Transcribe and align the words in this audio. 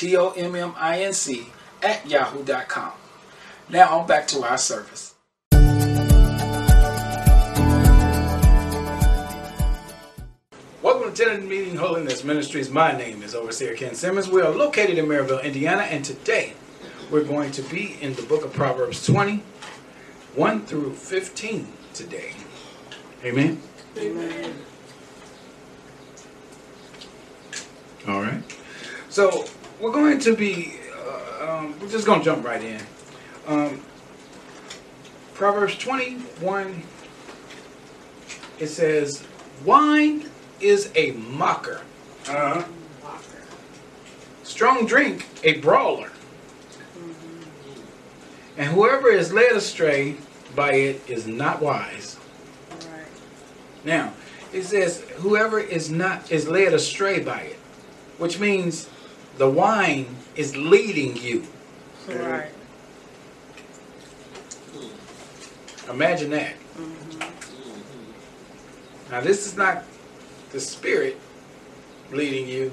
T-O-M-M-I-N-C 0.00 1.46
at 1.82 2.08
yahoo.com. 2.08 2.92
Now 3.68 3.98
on 3.98 4.06
back 4.06 4.26
to 4.28 4.42
our 4.42 4.56
service. 4.56 5.14
Welcome 10.80 11.12
to 11.12 11.24
Tent 11.24 11.40
of 11.40 11.44
Meeting 11.44 11.76
Holiness 11.76 12.24
Ministries. 12.24 12.70
My 12.70 12.96
name 12.96 13.22
is 13.22 13.34
Overseer 13.34 13.74
Ken 13.74 13.94
Simmons. 13.94 14.30
We 14.30 14.40
are 14.40 14.48
located 14.48 14.96
in 14.96 15.04
Merrillville, 15.04 15.44
Indiana, 15.44 15.82
and 15.82 16.02
today 16.02 16.54
we're 17.10 17.24
going 17.24 17.50
to 17.52 17.60
be 17.64 17.98
in 18.00 18.14
the 18.14 18.22
book 18.22 18.42
of 18.42 18.54
Proverbs 18.54 19.04
20, 19.04 19.42
1 20.34 20.64
through 20.64 20.94
15 20.94 21.70
today. 21.92 22.32
Amen. 23.22 23.60
Amen. 23.98 24.54
All 28.08 28.22
right. 28.22 28.42
So 29.10 29.44
we're 29.80 29.92
going 29.92 30.18
to 30.20 30.36
be, 30.36 30.74
uh, 31.40 31.48
um, 31.58 31.80
we're 31.80 31.88
just 31.88 32.06
going 32.06 32.20
to 32.20 32.24
jump 32.24 32.44
right 32.44 32.62
in. 32.62 32.80
Um, 33.46 33.80
Proverbs 35.34 35.76
21, 35.78 36.82
it 38.58 38.66
says, 38.68 39.26
Wine 39.64 40.28
is 40.60 40.90
a 40.94 41.12
mocker, 41.12 41.80
Uh-huh. 42.28 42.62
strong 44.42 44.84
drink 44.86 45.26
a 45.42 45.54
brawler. 45.60 46.10
And 48.58 48.68
whoever 48.68 49.08
is 49.08 49.32
led 49.32 49.52
astray 49.52 50.16
by 50.54 50.72
it 50.74 51.00
is 51.08 51.26
not 51.26 51.62
wise. 51.62 52.18
Right. 52.70 53.06
Now, 53.84 54.12
it 54.52 54.64
says 54.64 55.00
whoever 55.16 55.58
is 55.58 55.90
not 55.90 56.30
is 56.30 56.46
led 56.46 56.74
astray 56.74 57.20
by 57.20 57.40
it, 57.40 57.58
which 58.18 58.38
means 58.38 58.90
the 59.38 59.48
wine 59.48 60.06
is 60.36 60.56
leading 60.56 61.16
you. 61.16 61.46
Right. 62.08 62.50
Imagine 65.88 66.30
that. 66.30 66.54
Mm-hmm. 66.76 67.20
Now, 69.10 69.20
this 69.20 69.46
is 69.46 69.56
not 69.56 69.84
the 70.52 70.60
spirit 70.60 71.18
leading 72.12 72.48
you. 72.48 72.72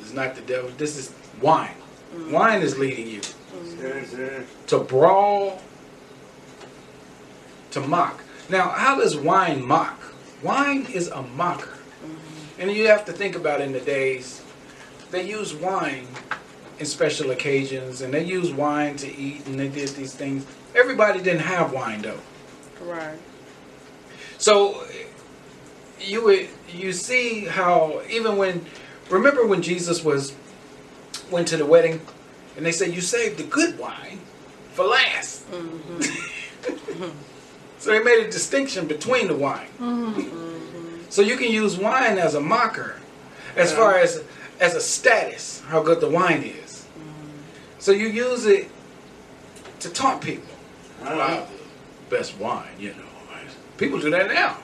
It's 0.00 0.12
not 0.12 0.34
the 0.34 0.42
devil. 0.42 0.70
This 0.78 0.96
is 0.96 1.12
wine. 1.40 1.74
Mm. 2.14 2.30
Wine 2.32 2.62
is 2.62 2.78
leading 2.78 3.06
you 3.06 3.20
mm-hmm. 3.20 3.86
Yes, 3.86 4.14
yes. 4.16 4.46
to 4.68 4.78
brawl, 4.80 5.60
to 7.72 7.80
mock. 7.80 8.20
Now, 8.48 8.70
how 8.70 8.96
does 8.96 9.16
wine 9.16 9.64
mock? 9.64 10.00
Wine 10.42 10.86
is 10.92 11.08
a 11.08 11.22
mocker. 11.22 11.70
Mm-hmm. 11.70 12.60
And 12.60 12.72
you 12.72 12.88
have 12.88 13.04
to 13.06 13.12
think 13.12 13.36
about 13.36 13.60
in 13.60 13.72
the 13.72 13.80
days, 13.80 14.42
they 15.10 15.28
use 15.28 15.54
wine 15.54 16.06
in 16.78 16.86
special 16.86 17.30
occasions 17.30 18.02
and 18.02 18.12
they 18.14 18.24
use 18.24 18.52
wine 18.52 18.96
to 18.96 19.16
eat 19.16 19.46
and 19.46 19.58
they 19.58 19.68
did 19.68 19.88
these 19.90 20.14
things. 20.14 20.46
Everybody 20.74 21.20
didn't 21.20 21.40
have 21.40 21.72
wine 21.72 22.02
though. 22.02 22.20
Right. 22.82 23.18
So 24.38 24.84
you 26.00 26.24
would 26.24 26.48
you 26.72 26.92
see 26.92 27.44
how 27.44 28.02
even 28.08 28.36
when 28.36 28.64
remember 29.10 29.46
when 29.46 29.62
Jesus 29.62 30.04
was 30.04 30.34
went 31.30 31.48
to 31.48 31.56
the 31.56 31.66
wedding 31.66 32.00
and 32.56 32.64
they 32.64 32.72
said 32.72 32.94
you 32.94 33.00
saved 33.00 33.38
the 33.38 33.44
good 33.44 33.78
wine 33.78 34.20
for 34.72 34.84
last. 34.84 35.50
Mm-hmm. 35.50 37.08
so 37.78 37.90
they 37.90 38.02
made 38.02 38.24
a 38.26 38.30
distinction 38.30 38.86
between 38.86 39.26
the 39.28 39.34
wine. 39.34 39.68
Mm-hmm. 39.80 41.10
So 41.10 41.22
you 41.22 41.36
can 41.36 41.50
use 41.50 41.76
wine 41.78 42.18
as 42.18 42.34
a 42.34 42.40
mocker, 42.40 42.96
as 43.56 43.72
far 43.72 43.96
as 43.96 44.22
as 44.60 44.74
a 44.74 44.80
status 44.80 45.62
how 45.68 45.82
good 45.82 46.00
the 46.00 46.08
wine 46.08 46.42
is. 46.42 46.86
So 47.78 47.92
you 47.92 48.08
use 48.08 48.46
it 48.46 48.70
to 49.80 49.90
taunt 49.90 50.20
people. 50.22 50.50
Wow, 51.02 51.46
the 52.08 52.16
best 52.16 52.36
wine, 52.38 52.68
you 52.78 52.90
know. 52.90 53.04
People 53.76 54.00
do 54.00 54.10
that 54.10 54.26
now. 54.26 54.56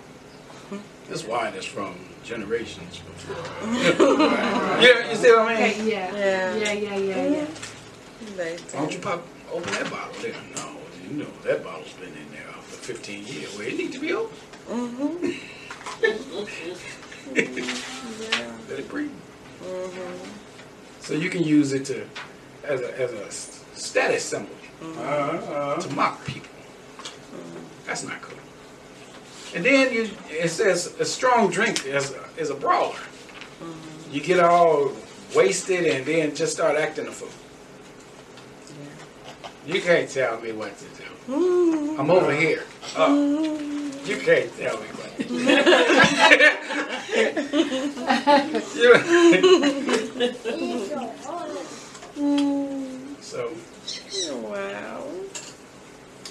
This 1.09 1.25
wine 1.25 1.55
is 1.55 1.65
from 1.65 1.95
generations 2.25 2.99
before. 2.99 3.37
yeah, 4.83 5.09
you 5.09 5.17
see 5.17 5.31
what 5.31 5.43
I 5.43 5.55
mean? 5.55 5.63
Okay, 5.63 5.91
yeah. 5.91 6.17
Yeah. 6.17 6.57
Yeah, 6.57 6.73
yeah, 6.73 6.97
yeah, 6.97 7.27
yeah. 7.27 7.47
Why 8.73 8.81
don't 8.81 8.93
you 8.93 8.99
pop 8.99 9.23
open 9.53 9.73
that 9.75 9.91
bottle 9.91 10.15
there? 10.21 10.35
No, 10.57 10.77
you 11.09 11.19
know 11.19 11.31
that 11.45 11.63
bottle's 11.63 11.93
been 11.93 12.09
in 12.09 12.31
there 12.33 12.51
for 12.63 12.77
15 12.93 13.27
years. 13.27 13.57
Well, 13.57 13.69
it 13.69 13.77
needs 13.77 13.95
to 13.95 14.01
be 14.01 14.13
open. 14.15 14.37
Mm-hmm. 14.69 15.27
Let 18.71 18.79
it 18.81 18.89
breathe. 18.89 19.11
So 21.01 21.15
you 21.15 21.29
can 21.31 21.43
use 21.43 21.73
it 21.73 21.85
to 21.87 22.07
as 22.65 22.81
a 22.81 23.01
as 23.01 23.13
a 23.13 23.27
s- 23.27 23.65
status 23.75 24.25
symbol 24.25 24.55
Uh-huh. 24.83 25.77
to 25.81 25.89
mock 25.95 26.25
people. 26.25 26.49
That's 27.87 28.03
not 28.05 28.21
cool. 28.23 28.39
And 29.55 29.65
then 29.65 29.93
you 29.93 30.09
it 30.31 30.49
says 30.51 30.95
a 30.99 31.05
strong 31.05 31.51
drink 31.51 31.85
is 31.87 32.13
a, 32.13 32.25
is 32.41 32.51
a 32.51 32.55
brawler. 32.55 32.99
You 34.11 34.21
get 34.21 34.41
all 34.41 34.93
wasted 35.35 35.85
and 35.87 36.05
then 36.07 36.35
just 36.35 36.53
start 36.53 36.77
acting 36.77 37.07
a 37.07 37.13
fool. 37.13 37.29
You 39.67 39.81
can't 39.81 40.09
tell 40.11 40.41
me 40.41 40.53
what 40.53 40.73
to 40.79 40.85
do. 41.03 41.97
I'm 41.99 42.11
over 42.11 42.33
here. 42.35 42.63
Oh, 42.97 43.15
you 44.05 44.17
can't 44.19 44.51
tell 44.59 44.77
me 44.81 44.89
what 44.99 45.17
to 45.17 45.25
do. 45.25 45.35
so 53.21 53.53
Wow. 54.43 55.05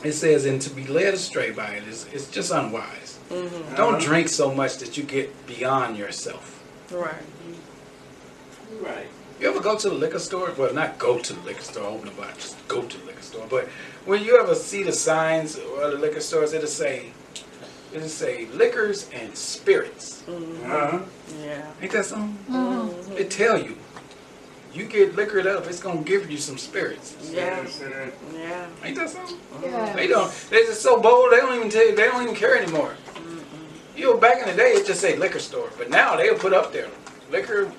it 0.04 0.12
says, 0.12 0.46
and 0.46 0.62
to 0.62 0.70
be 0.70 0.86
led 0.88 1.14
astray 1.14 1.52
by 1.52 1.76
it 1.76 1.88
is 1.88 2.06
it's 2.12 2.30
just 2.30 2.52
unwise. 2.52 3.20
Mm-hmm. 3.30 3.76
Don't 3.76 3.96
uh-huh. 3.96 4.06
drink 4.06 4.28
so 4.28 4.54
much 4.54 4.78
that 4.78 4.98
you 4.98 5.04
get 5.04 5.48
beyond 5.48 5.98
yourself. 5.98 6.62
Right. 6.92 7.16
Right. 8.82 9.08
You 9.40 9.50
ever 9.50 9.62
go 9.62 9.78
to 9.78 9.90
the 9.90 9.96
liquor 9.96 10.20
store? 10.20 10.54
Well, 10.58 10.74
not 10.74 11.00
go 11.00 11.18
to 11.20 11.34
the 11.34 11.42
liquor 11.42 11.62
store, 11.62 11.86
open 11.86 12.10
a 12.10 12.12
bottle, 12.12 12.36
just 12.36 12.68
go 12.68 12.82
to 12.82 12.98
the 12.98 13.06
liquor 13.06 13.22
store. 13.22 13.48
But 13.50 13.70
when 14.06 14.22
you 14.24 14.38
ever 14.38 14.54
see 14.54 14.84
the 14.84 14.92
signs 14.92 15.58
or 15.58 15.92
the 15.92 15.98
liquor 15.98 16.20
stores, 16.20 16.52
it'll 16.52 16.68
say, 16.68 17.12
it'll 17.94 18.08
say 18.08 18.46
liquors 18.48 19.10
and 19.14 19.36
spirits. 19.38 20.24
Uh-huh. 20.28 21.00
Yeah. 21.42 21.66
Ain't 21.82 21.92
that 21.92 22.06
something? 22.06 23.16
It 23.18 23.30
tell 23.32 23.62
you, 23.62 23.78
you 24.74 24.86
get 24.86 25.16
liquored 25.16 25.46
up, 25.48 25.68
it's 25.68 25.82
gonna 25.82 26.02
give 26.02 26.30
you 26.32 26.38
some 26.38 26.58
spirits. 26.58 27.16
Yeah. 27.32 27.62
Yes, 27.62 27.82
Yeah. 28.34 28.66
Ain't 28.84 28.96
that 28.98 29.10
something? 29.10 29.38
Yeah. 29.62 29.94
They 29.94 30.08
don't. 30.08 30.32
They're 30.50 30.66
just 30.66 30.82
so 30.82 31.00
bold. 31.00 31.32
They 31.32 31.38
don't 31.38 31.56
even 31.56 31.70
tell 31.70 31.88
you. 31.88 31.96
They 31.96 32.08
don't 32.08 32.24
even 32.24 32.36
care 32.36 32.58
anymore. 32.58 32.96
You 33.96 34.06
know, 34.06 34.18
back 34.18 34.40
in 34.42 34.48
the 34.50 34.56
day, 34.56 34.72
it 34.72 34.88
just 34.88 35.00
say 35.02 35.16
liquor 35.18 35.38
store, 35.40 35.70
but 35.78 35.90
now 35.92 36.16
they'll 36.16 36.34
put 36.38 36.52
up 36.52 36.74
there 36.74 36.88
liquor, 37.32 37.72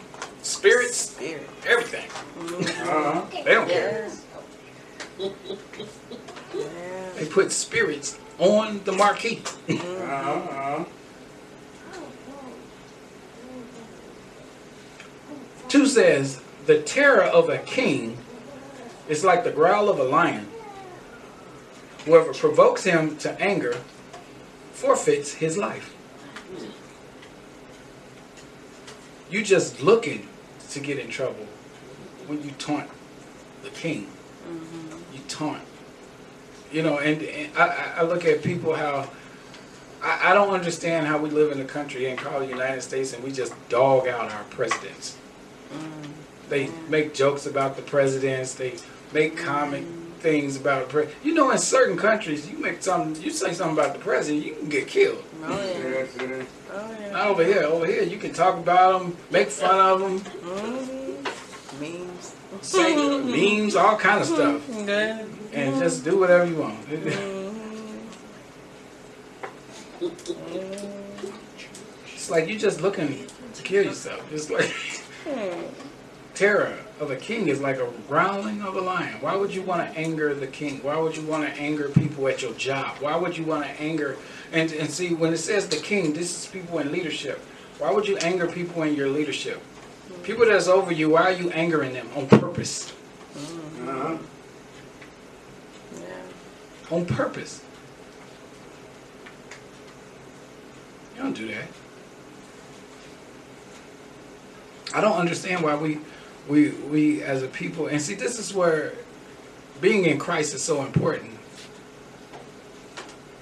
spirits, 0.43 0.97
Spirit. 0.97 1.49
everything. 1.67 2.09
uh-huh. 2.39 3.25
They 3.45 3.55
don't 3.55 3.69
care. 3.69 4.09
Yeah. 5.19 7.11
They 7.17 7.27
put 7.27 7.51
spirits 7.53 8.19
on 8.39 8.83
the 8.85 8.93
marquee. 8.93 9.43
Uh-huh. 10.15 10.85
Two 15.69 15.87
says, 15.87 16.41
the 16.67 16.81
terror 16.83 17.23
of 17.23 17.49
a 17.49 17.59
king 17.59 18.17
is 19.09 19.25
like 19.25 19.45
the 19.45 19.51
growl 19.51 19.89
of 19.89 19.99
a 19.99 20.05
lion, 20.05 20.47
whoever 22.05 22.33
provokes 22.33 22.85
him 22.85 23.17
to 23.19 23.33
anger 23.41 23.77
forfeits 24.73 25.35
his 25.35 25.59
life. 25.59 25.95
You 29.31 29.43
just 29.43 29.83
looking 29.83 30.29
to 30.71 30.81
get 30.81 30.99
in 30.99 31.09
trouble 31.09 31.47
when 32.27 32.43
you 32.43 32.53
taunt 32.53 32.89
the 33.63 33.71
king. 33.71 34.07
You 35.13 35.21
taunt. 35.29 35.63
You 36.71 36.83
know, 36.83 36.99
and, 36.99 37.23
and 37.23 37.57
I- 37.57 37.95
I 37.99 38.03
look 38.03 38.25
at 38.25 38.43
people 38.43 38.75
how 38.75 39.09
I, 40.05 40.31
I 40.31 40.35
don't 40.35 40.51
understand 40.51 41.07
how 41.07 41.19
we 41.19 41.31
live 41.31 41.51
in 41.51 41.61
a 41.61 41.65
country 41.65 42.07
and 42.07 42.19
call 42.19 42.41
the 42.41 42.47
United 42.47 42.83
States 42.83 43.13
and 43.13 43.25
we 43.25 43.33
just 43.33 43.53
dog 43.69 44.07
out 44.07 44.31
our 44.31 44.45
presidents. 44.45 45.17
Mm. 45.73 46.11
They 46.49 46.67
mm. 46.67 46.89
make 46.89 47.15
jokes 47.15 47.47
about 47.47 47.77
the 47.77 47.83
presidents. 47.83 48.55
They 48.55 48.75
make 49.13 49.37
mm. 49.37 49.45
comic 49.45 49.85
things 50.21 50.57
about 50.57 50.87
the 50.87 50.93
president. 50.93 51.25
You 51.25 51.35
know, 51.35 51.51
in 51.51 51.59
certain 51.59 51.97
countries, 51.97 52.49
you 52.49 52.59
make 52.59 52.83
something, 52.83 53.23
you 53.23 53.31
say 53.31 53.53
something 53.55 53.79
about 53.79 53.95
the 53.95 54.01
president, 54.01 54.45
you 54.45 54.55
can 54.55 54.69
get 54.69 54.87
killed. 54.87 55.25
Oh 55.43 55.49
yeah. 55.49 55.89
Yes, 55.89 56.17
it 56.17 56.31
is. 56.31 56.47
Oh 56.73 56.97
yeah. 57.01 57.11
Not 57.11 57.27
over 57.29 57.45
here. 57.45 57.63
Over 57.63 57.87
here, 57.87 58.03
you 58.03 58.19
can 58.19 58.33
talk 58.33 58.57
about 58.57 59.01
them, 59.01 59.17
make 59.31 59.49
fun 59.49 59.81
of 59.81 60.01
them, 60.01 60.21
Mm-hmm. 60.21 61.01
Memes. 61.81 62.35
say 62.61 62.95
memes, 62.95 63.75
all 63.75 63.97
kind 63.97 64.21
of 64.21 64.27
stuff, 64.29 64.63
Yeah. 64.87 65.25
and 65.53 65.83
just 65.83 66.05
do 66.05 66.21
whatever 66.21 66.47
you 66.47 66.57
want. 66.57 67.44
It's 72.13 72.31
like 72.31 72.49
you're 72.49 72.59
just 72.59 72.81
looking 72.81 73.27
to 73.55 73.63
kill 73.63 73.85
yourself. 73.85 74.33
It's 74.33 74.51
like 74.51 74.75
terror 76.35 76.77
of 77.01 77.11
a 77.11 77.17
king 77.17 77.49
is 77.49 77.61
like 77.61 77.79
a 77.79 77.91
growling 78.09 78.63
of 78.63 78.77
a 78.77 78.81
lion. 78.81 79.21
Why 79.21 79.37
would 79.37 79.55
you 79.55 79.63
want 79.63 79.83
to 79.83 79.99
anger 79.99 80.35
the 80.35 80.47
king? 80.47 80.83
Why 80.83 80.97
would 80.97 81.17
you 81.17 81.23
want 81.25 81.45
to 81.45 81.61
anger 81.61 81.89
people 81.89 82.29
at 82.29 82.43
your 82.43 82.53
job? 82.55 82.97
Why 83.01 83.17
would 83.17 83.37
you 83.37 83.45
want 83.45 83.65
to 83.65 83.71
anger 83.81 84.17
and 84.53 84.73
and 84.73 84.91
see 84.91 85.15
when 85.15 85.33
it 85.33 85.39
says 85.39 85.69
the 85.69 85.77
king, 85.77 86.13
this 86.13 86.45
is 86.45 86.47
people 86.51 86.79
in 86.79 86.93
leadership. 86.93 87.39
Why 87.79 87.91
would 87.91 88.07
you 88.07 88.17
anger 88.19 88.47
people 88.47 88.83
in 88.83 88.95
your 88.95 89.09
leadership? 89.09 89.61
People 90.23 90.47
that's 90.47 90.69
over 90.69 90.93
you, 90.93 91.11
why 91.11 91.23
are 91.23 91.33
you 91.33 91.51
angering 91.51 91.93
them 91.93 92.09
on 92.17 92.29
purpose? 92.29 92.93
Uh-huh. 93.37 94.17
Yeah. 95.97 96.97
On 96.97 97.05
purpose. 97.05 97.64
Don't 101.25 101.37
do 101.37 101.49
that. 101.49 101.67
I 104.93 105.01
don't 105.01 105.17
understand 105.17 105.63
why 105.63 105.75
we 105.75 105.99
we 106.49 106.71
we 106.91 107.23
as 107.23 107.43
a 107.43 107.49
people 107.49 107.87
and 107.87 108.01
see 108.01 108.15
this 108.15 108.39
is 108.39 108.55
where 108.55 108.93
being 109.81 110.05
in 110.05 110.19
Christ 110.19 110.55
is 110.55 110.63
so 110.63 110.85
important. 110.85 111.33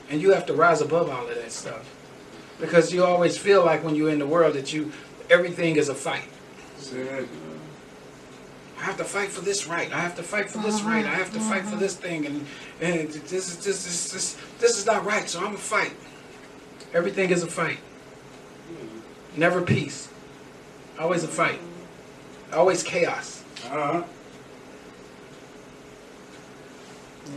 And 0.09 0.21
you 0.21 0.33
have 0.33 0.47
to 0.47 0.55
rise 0.55 0.81
above 0.81 1.11
all 1.11 1.27
of 1.29 1.35
that 1.35 1.53
stuff. 1.53 1.89
Because 2.61 2.93
you 2.93 3.05
always 3.05 3.37
feel 3.37 3.65
like 3.65 3.83
when 3.83 3.95
you're 3.97 4.11
in 4.11 4.19
the 4.19 4.27
world 4.27 4.55
that 4.55 4.73
you 4.73 4.93
everything 5.29 5.77
is 5.77 5.89
a 5.89 5.95
fight. 5.95 6.29
It. 6.95 7.29
I 8.79 8.85
have 8.85 8.97
to 8.99 9.05
fight 9.05 9.31
for 9.31 9.41
this 9.41 9.67
right. 9.67 9.93
I 9.93 10.01
have 10.01 10.17
to 10.17 10.23
fight 10.23 10.51
for 10.51 10.59
this 10.59 10.83
right. 10.83 11.05
I 11.05 11.15
have 11.15 11.33
to 11.33 11.41
fight 11.41 11.63
for 11.63 11.69
uh-huh. 11.69 11.77
this 11.77 11.97
thing, 11.97 12.27
and 12.27 12.47
and 12.81 13.09
this 13.09 13.49
is 13.49 13.57
this 13.65 13.85
this 13.85 14.13
this 14.13 14.37
this 14.59 14.79
is 14.79 14.87
not 14.87 15.05
right. 15.05 15.29
So 15.29 15.39
I'm 15.39 15.47
gonna 15.47 15.59
fight. 15.59 15.93
Everything 16.95 17.31
is 17.31 17.43
a 17.43 17.47
fight. 17.47 17.79
Never 19.37 19.63
peace. 19.63 20.09
Always 20.99 21.25
a 21.25 21.29
fight. 21.29 21.59
Always 22.53 22.83
chaos. 22.83 23.43
Uh-huh. 23.65 24.03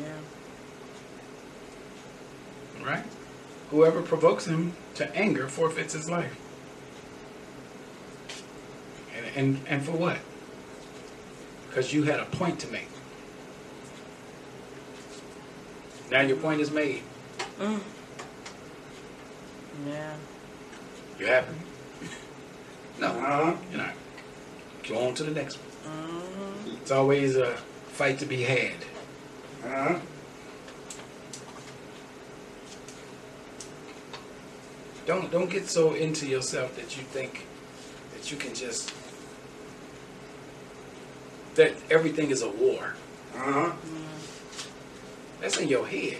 Yeah. 0.01 0.17
Right? 2.85 3.05
Whoever 3.71 4.01
provokes 4.01 4.45
him 4.45 4.73
to 4.95 5.15
anger 5.15 5.47
forfeits 5.47 5.93
his 5.93 6.09
life. 6.09 6.37
And 9.15 9.25
and, 9.35 9.67
and 9.67 9.83
for 9.85 9.93
what? 9.93 10.17
Because 11.67 11.93
you 11.93 12.03
had 12.03 12.19
a 12.19 12.25
point 12.25 12.59
to 12.59 12.67
make. 12.67 12.89
Now 16.11 16.21
your 16.21 16.37
point 16.37 16.61
is 16.61 16.71
made. 16.71 17.03
Mm. 17.57 17.79
Yeah. 19.87 20.13
You 21.19 21.25
happy? 21.27 21.53
No, 22.99 23.07
Uh-huh. 23.07 23.53
you're 23.71 23.81
not. 23.81 23.93
Go 24.87 25.07
on 25.07 25.13
to 25.15 25.23
the 25.23 25.31
next 25.31 25.57
one. 25.57 25.93
Mm-hmm. 25.93 26.77
It's 26.81 26.91
always 26.91 27.35
a 27.35 27.51
fight 27.91 28.19
to 28.19 28.25
be 28.25 28.43
had. 28.43 28.71
Uh-huh. 29.65 29.99
Don't 35.05 35.31
don't 35.31 35.49
get 35.49 35.67
so 35.67 35.93
into 35.93 36.25
yourself 36.27 36.75
that 36.77 36.97
you 36.97 37.03
think 37.03 37.45
that 38.13 38.31
you 38.31 38.37
can 38.37 38.53
just 38.55 38.93
that 41.55 41.73
everything 41.91 42.31
is 42.31 42.41
a 42.41 42.49
war. 42.49 42.95
Uh-huh. 43.35 43.71
That's 45.41 45.57
in 45.57 45.67
your 45.67 45.85
head. 45.85 46.17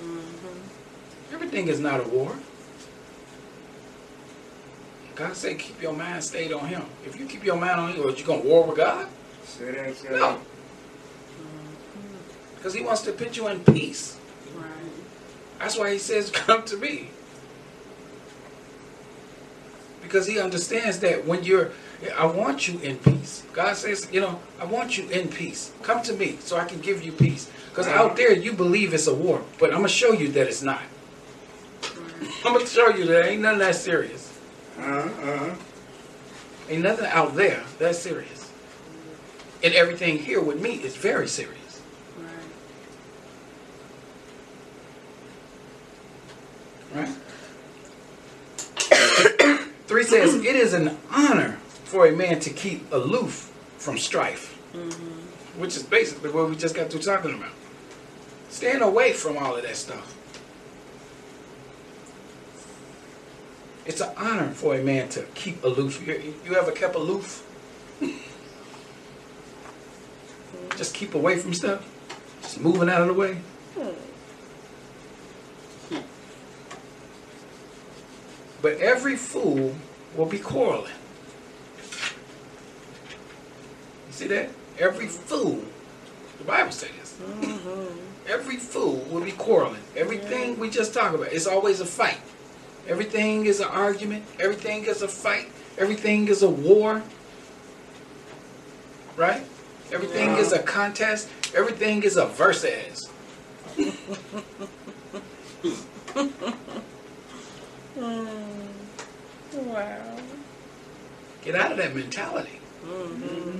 Mm-hmm. 0.00 1.34
Everything 1.34 1.68
is 1.68 1.80
not 1.80 2.00
a 2.00 2.08
war. 2.08 2.36
God 5.18 5.34
said 5.34 5.58
keep 5.58 5.82
your 5.82 5.92
mind 5.92 6.22
stayed 6.22 6.52
on 6.52 6.68
him. 6.68 6.84
If 7.04 7.18
you 7.18 7.26
keep 7.26 7.44
your 7.44 7.56
mind 7.56 7.80
on 7.80 7.92
him, 7.92 8.06
are 8.06 8.10
you 8.10 8.24
gonna 8.24 8.42
war 8.42 8.64
with 8.68 8.76
God? 8.76 9.08
Say 9.42 9.72
that, 9.72 9.96
say 9.96 10.10
No. 10.10 10.40
Because 12.54 12.72
he 12.72 12.82
wants 12.82 13.02
to 13.02 13.12
put 13.12 13.36
you 13.36 13.48
in 13.48 13.64
peace. 13.64 14.16
Right. 14.54 14.68
That's 15.58 15.76
why 15.76 15.92
he 15.92 15.98
says, 15.98 16.30
Come 16.34 16.62
to 16.66 16.76
me. 16.76 17.10
Because 20.02 20.28
he 20.28 20.38
understands 20.38 21.00
that 21.00 21.26
when 21.26 21.42
you're, 21.42 21.72
I 22.16 22.26
want 22.26 22.68
you 22.68 22.78
in 22.78 22.96
peace. 22.98 23.42
God 23.52 23.76
says, 23.76 24.08
You 24.12 24.20
know, 24.20 24.38
I 24.60 24.66
want 24.66 24.98
you 24.98 25.08
in 25.08 25.26
peace. 25.26 25.72
Come 25.82 26.00
to 26.04 26.12
me 26.12 26.38
so 26.40 26.56
I 26.56 26.64
can 26.64 26.80
give 26.80 27.02
you 27.02 27.10
peace. 27.10 27.50
Because 27.70 27.88
out 27.88 28.14
there 28.14 28.32
you 28.32 28.52
believe 28.52 28.94
it's 28.94 29.08
a 29.08 29.14
war, 29.14 29.42
but 29.58 29.70
I'm 29.70 29.78
going 29.78 29.88
to 29.88 29.92
show 29.92 30.12
you 30.12 30.28
that 30.28 30.46
it's 30.46 30.62
not. 30.62 30.82
I'm 32.44 32.52
going 32.52 32.64
to 32.64 32.70
show 32.70 32.90
you 32.90 33.04
that 33.06 33.26
ain't 33.26 33.42
nothing 33.42 33.58
that 33.58 33.74
serious. 33.74 34.27
Uh-huh. 34.78 35.54
Ain't 36.68 36.82
nothing 36.82 37.06
out 37.06 37.34
there 37.34 37.62
that's 37.78 37.98
serious. 37.98 38.52
And 39.62 39.74
everything 39.74 40.18
here 40.18 40.40
with 40.40 40.60
me 40.60 40.74
is 40.74 40.96
very 40.96 41.26
serious. 41.26 41.82
Right. 46.94 47.08
Right? 47.08 47.08
Three 49.86 50.04
says, 50.04 50.34
It 50.34 50.44
is 50.54 50.74
an 50.74 50.96
honor 51.10 51.58
for 51.84 52.06
a 52.06 52.12
man 52.12 52.38
to 52.40 52.50
keep 52.50 52.92
aloof 52.92 53.52
from 53.78 53.96
strife, 53.98 54.54
which 55.56 55.76
is 55.76 55.82
basically 55.82 56.30
what 56.30 56.48
we 56.50 56.56
just 56.56 56.74
got 56.74 56.90
through 56.90 57.00
talking 57.00 57.34
about. 57.34 57.50
Staying 58.50 58.82
away 58.82 59.12
from 59.12 59.38
all 59.38 59.56
of 59.56 59.62
that 59.62 59.76
stuff. 59.76 60.14
It's 63.88 64.02
an 64.02 64.10
honor 64.18 64.50
for 64.50 64.76
a 64.76 64.82
man 64.82 65.08
to 65.10 65.22
keep 65.34 65.64
aloof. 65.64 66.06
You, 66.06 66.34
you 66.44 66.54
ever 66.54 66.72
kept 66.72 66.94
aloof? 66.94 67.42
just 70.76 70.94
keep 70.94 71.14
away 71.14 71.38
from 71.38 71.54
stuff? 71.54 71.88
Just 72.42 72.60
moving 72.60 72.90
out 72.90 73.00
of 73.00 73.08
the 73.08 73.14
way? 73.14 73.38
But 78.60 78.78
every 78.78 79.16
fool 79.16 79.74
will 80.14 80.26
be 80.26 80.38
quarreling. 80.38 80.92
You 84.08 84.12
see 84.12 84.26
that? 84.26 84.50
Every 84.78 85.06
fool, 85.06 85.62
the 86.36 86.44
Bible 86.44 86.72
says 86.72 86.90
this. 87.00 87.18
Mm-hmm. 87.22 87.98
Every 88.28 88.56
fool 88.56 88.96
will 89.10 89.22
be 89.22 89.32
quarreling. 89.32 89.80
Everything 89.96 90.58
we 90.58 90.68
just 90.68 90.92
talked 90.92 91.14
about, 91.14 91.32
it's 91.32 91.46
always 91.46 91.80
a 91.80 91.86
fight. 91.86 92.18
Everything 92.88 93.46
is 93.46 93.60
an 93.60 93.68
argument. 93.68 94.24
Everything 94.40 94.84
is 94.86 95.02
a 95.02 95.08
fight. 95.08 95.50
Everything 95.76 96.28
is 96.28 96.42
a 96.42 96.48
war. 96.50 97.02
Right? 99.16 99.44
Everything 99.92 100.30
is 100.36 100.52
a 100.52 100.58
contest. 100.62 101.28
Everything 101.54 102.02
is 102.02 102.16
a 102.16 102.26
versus. 102.26 103.10
Mm. 107.96 108.34
Wow. 109.54 110.16
Get 111.42 111.54
out 111.56 111.72
of 111.72 111.78
that 111.78 111.94
mentality. 111.96 112.60
Mm-hmm. 112.84 113.58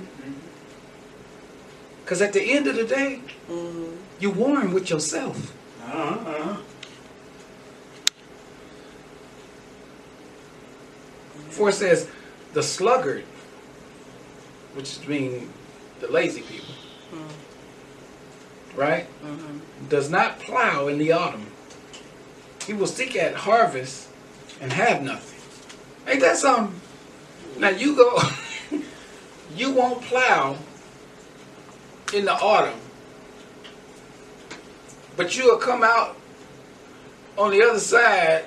Because 2.03 2.21
at 2.21 2.31
the 2.31 2.41
end 2.41 2.67
of 2.67 2.75
the 2.75 2.85
day, 2.85 3.21
Mm-hmm. 3.49 3.95
you're 4.19 4.31
warring 4.31 4.71
with 4.73 4.89
yourself. 4.91 5.53
Uh-huh. 5.83 6.19
Uh-huh. 11.59 11.65
For 11.65 11.69
it 11.69 11.73
says, 11.73 12.07
the 12.53 12.63
sluggard, 12.63 13.23
which 14.73 15.07
means 15.07 15.49
the 15.99 16.07
lazy 16.07 16.41
people, 16.41 16.73
right? 18.75 19.05
Does 19.89 20.09
not 20.09 20.39
plow 20.39 20.87
in 20.87 20.97
the 20.97 21.11
autumn. 21.11 21.47
He 22.65 22.73
will 22.73 22.87
seek 22.87 23.15
at 23.15 23.33
harvest 23.35 24.07
and 24.61 24.71
have 24.73 25.01
nothing. 25.01 25.39
Ain't 26.07 26.21
that 26.21 26.37
something? 26.37 26.79
Now 27.57 27.69
you 27.69 27.95
go, 27.95 28.19
you 29.55 29.71
won't 29.71 30.01
plow 30.03 30.57
in 32.13 32.25
the 32.25 32.33
autumn, 32.33 32.79
but 35.17 35.37
you'll 35.37 35.57
come 35.57 35.83
out 35.83 36.15
on 37.37 37.51
the 37.51 37.61
other 37.63 37.79
side 37.79 38.45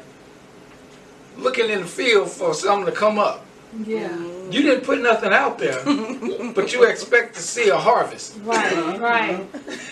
looking 1.36 1.70
in 1.70 1.80
the 1.80 1.86
field 1.86 2.30
for 2.30 2.54
something 2.54 2.86
to 2.86 2.92
come 2.92 3.18
up. 3.18 3.44
Yeah. 3.84 4.16
You 4.50 4.62
didn't 4.62 4.84
put 4.84 5.00
nothing 5.00 5.32
out 5.32 5.58
there, 5.58 5.82
but 6.54 6.72
you 6.72 6.84
expect 6.84 7.34
to 7.36 7.42
see 7.42 7.68
a 7.70 7.76
harvest. 7.76 8.38
Right, 8.42 8.98
right. 9.00 9.46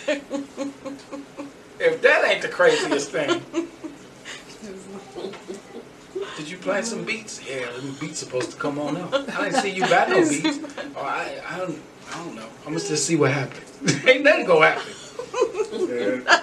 If 1.82 2.02
that 2.02 2.30
ain't 2.30 2.42
the 2.42 2.48
craziest 2.48 3.10
thing. 3.10 3.42
Did 6.36 6.50
you 6.50 6.58
plant 6.58 6.84
some 6.84 7.04
beets? 7.04 7.40
Yeah, 7.48 7.70
them 7.72 7.96
beets 7.98 8.18
supposed 8.18 8.50
to 8.50 8.56
come 8.58 8.78
on 8.78 8.98
up. 8.98 9.14
I 9.14 9.44
didn't 9.44 9.62
see 9.62 9.70
you 9.70 9.82
buy 9.82 10.06
no 10.08 10.20
beets. 10.28 10.58
Oh, 10.94 11.00
I, 11.00 11.40
I 11.48 11.58
don't, 11.58 11.80
I 12.12 12.18
don't 12.22 12.34
know. 12.34 12.46
I'm 12.66 12.74
gonna 12.74 12.80
see 12.80 13.16
what 13.16 13.32
happens. 13.32 14.04
ain't 14.06 14.24
nothing 14.24 14.44
gonna 14.44 14.66
happen. 14.66 14.92
Yeah. 15.88 16.42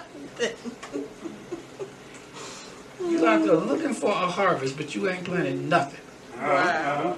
You 3.27 3.33
out 3.33 3.45
there 3.45 3.55
looking 3.55 3.93
for 3.93 4.09
a 4.09 4.13
harvest, 4.27 4.77
but 4.77 4.95
you 4.95 5.09
ain't 5.09 5.25
planting 5.25 5.67
nothing. 5.67 5.99
Uh-huh. 6.39 7.15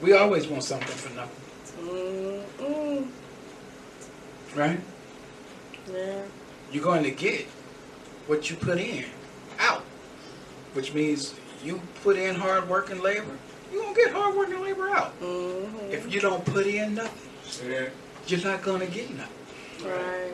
We 0.00 0.12
always 0.12 0.46
want 0.48 0.64
something 0.64 0.88
for 0.88 1.14
nothing, 1.14 1.86
Mm-mm. 1.86 3.06
right? 4.56 4.80
Yeah. 5.92 6.22
You're 6.72 6.82
going 6.84 7.04
to 7.04 7.10
get 7.12 7.46
what 8.26 8.50
you 8.50 8.56
put 8.56 8.78
in 8.78 9.04
out, 9.60 9.82
which 10.72 10.94
means 10.94 11.34
you 11.64 11.80
put 12.02 12.16
in 12.16 12.34
hard 12.34 12.68
work 12.68 12.90
and 12.90 13.00
labor. 13.00 13.38
You're 13.72 13.82
gonna 13.82 13.94
get 13.94 14.12
hard 14.12 14.34
work 14.36 14.48
and 14.50 14.62
labor 14.62 14.88
out. 14.90 15.20
Mm-hmm. 15.20 15.92
If 15.92 16.12
you 16.12 16.20
don't 16.20 16.44
put 16.44 16.66
in 16.66 16.94
nothing, 16.94 17.68
Yeah. 17.70 17.88
you're 18.26 18.40
not 18.40 18.62
gonna 18.62 18.86
get 18.86 19.10
nothing. 19.16 19.88
Right. 19.90 20.32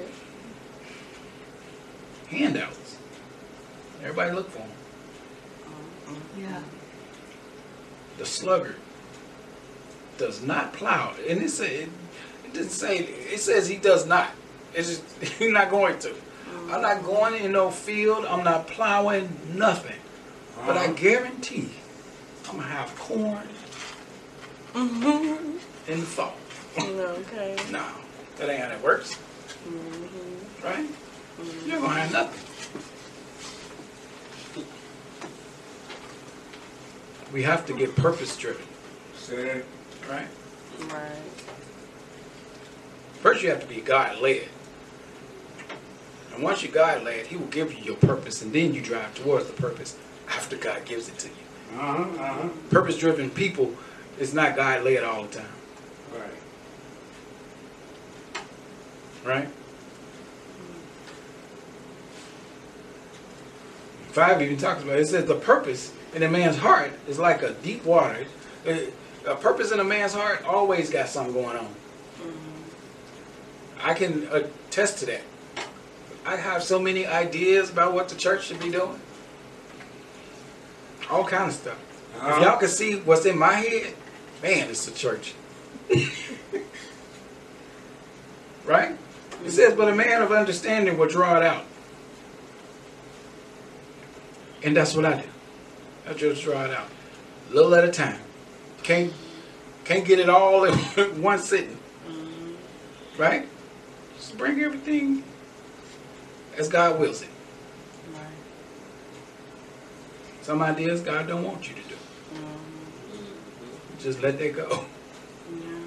Handouts. 2.28 2.96
Everybody 4.02 4.32
look 4.32 4.50
for 4.50 4.58
him. 4.60 4.70
Yeah. 6.38 6.60
The 8.18 8.26
sluggard 8.26 8.76
does 10.18 10.42
not 10.42 10.72
plow, 10.72 11.14
and 11.28 11.42
it 11.42 11.50
say 11.50 11.76
it, 11.82 11.88
it 12.44 12.52
didn't 12.54 12.70
say 12.70 12.98
it 12.98 13.40
says 13.40 13.68
he 13.68 13.76
does 13.76 14.06
not. 14.06 14.28
It's 14.74 14.88
just 14.88 15.22
he's 15.38 15.52
not 15.52 15.70
going 15.70 15.98
to. 16.00 16.14
I'm 16.70 16.82
not 16.82 17.02
going 17.04 17.34
in 17.42 17.52
no 17.52 17.70
field. 17.70 18.24
I'm 18.26 18.44
not 18.44 18.66
plowing 18.68 19.28
nothing. 19.54 19.96
But 20.66 20.76
I 20.76 20.84
Uh-huh. 20.86 20.92
guarantee 20.94 21.70
I'm 22.48 22.56
gonna 22.56 22.68
have 22.68 22.96
corn 22.98 23.48
Mm-hmm. 24.74 25.90
in 25.92 26.00
the 26.00 26.06
fall. 26.06 26.34
Okay. 26.78 27.56
No, 27.70 27.84
that 28.36 28.48
ain't 28.50 28.60
how 28.62 28.68
that 28.68 28.82
works, 28.82 29.14
Mm-hmm. 29.68 30.64
right? 30.66 30.86
You're 31.66 31.80
gonna 31.80 32.00
have 32.00 32.12
nothing. 32.12 32.82
We 37.34 37.42
have 37.42 37.66
to 37.66 37.74
get 37.74 37.96
purpose 37.96 38.36
driven, 38.36 38.64
Said. 39.16 39.64
right? 40.08 40.28
Right. 40.88 41.10
First, 43.20 43.42
you 43.42 43.50
have 43.50 43.60
to 43.60 43.66
be 43.66 43.80
God 43.80 44.20
led. 44.20 44.46
And 46.32 46.44
once 46.44 46.62
you're 46.62 46.70
God 46.70 47.02
led, 47.02 47.26
He 47.26 47.36
will 47.36 47.46
give 47.46 47.72
you 47.72 47.80
your 47.82 47.96
purpose, 47.96 48.40
and 48.42 48.52
then 48.52 48.72
you 48.72 48.80
drive 48.80 49.12
towards 49.16 49.46
the 49.46 49.52
purpose 49.52 49.98
after 50.28 50.56
God 50.56 50.84
gives 50.84 51.08
it 51.08 51.18
to 51.18 51.28
you. 51.28 51.34
Uh-huh. 51.80 52.22
Uh-huh. 52.22 52.48
Purpose 52.70 52.98
driven 52.98 53.28
people 53.30 53.74
is 54.20 54.32
not 54.32 54.54
God 54.54 54.84
led 54.84 55.02
all 55.02 55.24
the 55.24 55.38
time, 55.38 55.46
Right. 56.12 56.30
right? 59.24 59.48
Five 64.12 64.40
even 64.40 64.56
talks 64.56 64.84
about 64.84 64.98
it. 64.98 65.02
It 65.02 65.08
says 65.08 65.24
the 65.24 65.34
purpose 65.34 65.92
in 66.14 66.22
a 66.22 66.28
man's 66.28 66.56
heart 66.56 66.92
is 67.08 67.18
like 67.18 67.42
a 67.42 67.52
deep 67.54 67.84
water. 67.84 68.26
A 68.66 69.34
purpose 69.36 69.72
in 69.72 69.80
a 69.80 69.84
man's 69.84 70.12
heart 70.14 70.44
always 70.44 70.90
got 70.90 71.08
something 71.08 71.34
going 71.34 71.56
on. 71.56 71.74
I 73.82 73.94
can 73.94 74.28
attest 74.30 74.98
to 74.98 75.06
that. 75.06 75.22
I 76.26 76.36
have 76.36 76.62
so 76.62 76.78
many 76.78 77.06
ideas 77.06 77.70
about 77.70 77.92
what 77.92 78.08
the 78.08 78.14
church 78.16 78.46
should 78.46 78.60
be 78.60 78.70
doing. 78.70 78.98
All 81.10 81.24
kind 81.24 81.48
of 81.48 81.54
stuff. 81.54 81.76
If 82.16 82.22
Uh-huh. 82.22 82.42
y'all 82.44 82.58
can 82.58 82.68
see 82.68 82.96
what's 83.00 83.26
in 83.26 83.38
my 83.38 83.52
head, 83.54 83.94
man, 84.42 84.70
it's 84.70 84.86
the 84.86 84.92
church. 84.92 85.34
right? 88.64 88.96
It 89.44 89.50
says, 89.50 89.74
but 89.74 89.88
a 89.88 89.94
man 89.94 90.22
of 90.22 90.32
understanding 90.32 90.96
will 90.96 91.08
draw 91.08 91.36
it 91.36 91.42
out. 91.42 91.64
And 94.62 94.74
that's 94.74 94.94
what 94.96 95.04
I 95.04 95.20
do. 95.20 95.28
I 96.06 96.12
just 96.12 96.42
draw 96.42 96.64
it 96.64 96.70
out. 96.70 96.88
A 97.50 97.54
little 97.54 97.74
at 97.74 97.84
a 97.84 97.90
time. 97.90 98.20
Can't 98.82 99.12
can't 99.84 100.04
get 100.04 100.18
it 100.18 100.28
all 100.28 100.64
in 100.64 100.74
one 101.22 101.38
sitting. 101.38 101.78
Mm-hmm. 102.08 103.20
Right? 103.20 103.48
Just 104.16 104.38
bring 104.38 104.60
everything 104.60 105.22
as 106.56 106.68
God 106.68 106.98
wills 106.98 107.22
it. 107.22 107.28
Right. 108.12 108.22
Some 110.42 110.62
ideas 110.62 111.00
God 111.00 111.26
don't 111.26 111.44
want 111.44 111.68
you 111.68 111.74
to 111.74 111.82
do. 111.82 111.94
Mm-hmm. 111.94 113.98
Just 114.00 114.22
let 114.22 114.38
that 114.38 114.56
go. 114.56 114.84
Yeah. 115.52 115.78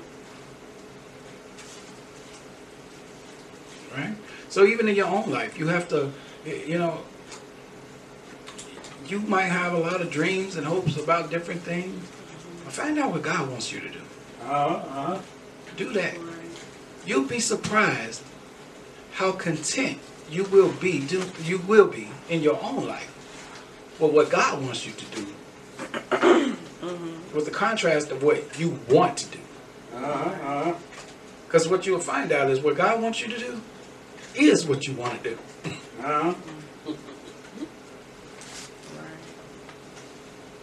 Right? 3.95 4.15
So 4.50 4.65
even 4.65 4.88
in 4.88 4.95
your 4.95 5.07
own 5.07 5.31
life, 5.31 5.59
you 5.59 5.67
have 5.67 5.88
to, 5.89 6.12
you 6.45 6.77
know, 6.77 7.01
you 9.07 9.19
might 9.21 9.43
have 9.43 9.73
a 9.73 9.77
lot 9.77 10.01
of 10.01 10.11
dreams 10.11 10.55
and 10.55 10.65
hopes 10.65 10.97
about 10.97 11.29
different 11.29 11.61
things. 11.61 12.07
But 12.63 12.73
find 12.73 12.99
out 12.99 13.11
what 13.11 13.23
God 13.23 13.49
wants 13.49 13.71
you 13.71 13.79
to 13.79 13.89
do. 13.89 14.01
Uh-huh. 14.43 15.19
Do 15.75 15.93
that. 15.93 16.15
You'll 17.05 17.27
be 17.27 17.39
surprised 17.39 18.21
how 19.13 19.31
content 19.31 19.99
you 20.29 20.43
will 20.45 20.71
be. 20.73 20.99
Do 21.05 21.23
you 21.43 21.59
will 21.59 21.87
be 21.87 22.09
in 22.29 22.41
your 22.41 22.59
own 22.61 22.85
life 22.87 23.13
for 23.97 24.09
what 24.11 24.29
God 24.29 24.61
wants 24.63 24.85
you 24.85 24.93
to 24.93 25.05
do. 25.15 25.25
With 27.33 27.45
the 27.45 27.51
contrast 27.51 28.11
of 28.11 28.23
what 28.23 28.59
you 28.59 28.79
want 28.89 29.17
to 29.17 29.25
do. 29.31 29.39
Uh-huh. 29.95 30.29
Uh-huh. 30.29 30.73
Because 31.47 31.67
what 31.67 31.85
you'll 31.85 31.99
find 31.99 32.31
out 32.31 32.49
is 32.49 32.59
what 32.61 32.75
God 32.75 33.01
wants 33.01 33.21
you 33.21 33.27
to 33.29 33.39
do 33.39 33.61
is 34.35 34.67
what 34.67 34.85
you 34.85 34.93
want 34.93 35.23
to 35.23 35.29
do. 35.31 35.37
Uh-huh. 36.03 36.33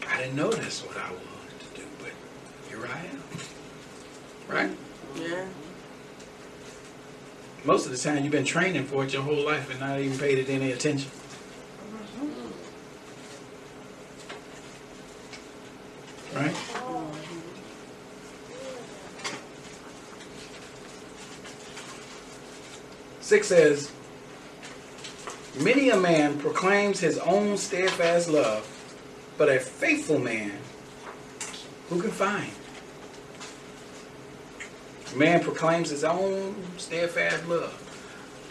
Right. 0.07 0.14
I 0.25 0.29
know 0.29 0.51
that's 0.51 0.81
what 0.81 0.97
I 0.97 1.11
wanted 1.11 1.61
to 1.61 1.67
do, 1.83 1.87
but 1.99 2.13
here 2.71 2.87
I 2.87 2.99
am. 3.09 3.23
Right? 4.49 4.71
Yeah. 5.17 5.45
Most 7.63 7.85
of 7.85 7.93
the 7.93 7.99
time 7.99 8.23
you've 8.23 8.33
been 8.33 8.47
training 8.47 8.87
for 8.87 9.05
it 9.05 9.13
your 9.13 9.21
whole 9.21 9.45
life 9.45 9.71
and 9.71 9.81
not 9.81 10.01
even 10.01 10.17
paid 10.17 10.39
it 10.39 10.49
any 10.49 10.73
attention. 10.73 11.11
Mm-hmm. 11.91 12.49
Right? 16.39 16.57
Six 23.21 23.49
says, 23.49 23.93
Many 25.61 25.91
a 25.91 25.99
man 25.99 26.39
proclaims 26.39 27.01
his 27.01 27.19
own 27.19 27.59
steadfast 27.59 28.31
love, 28.31 28.67
but 29.37 29.49
a 29.49 29.59
faithful 29.59 30.19
man 30.19 30.53
who 31.89 32.01
can 32.01 32.11
find? 32.11 32.51
Man 35.17 35.43
proclaims 35.43 35.91
his 35.91 36.05
own 36.05 36.57
steadfast 36.77 37.47
love. 37.47 37.81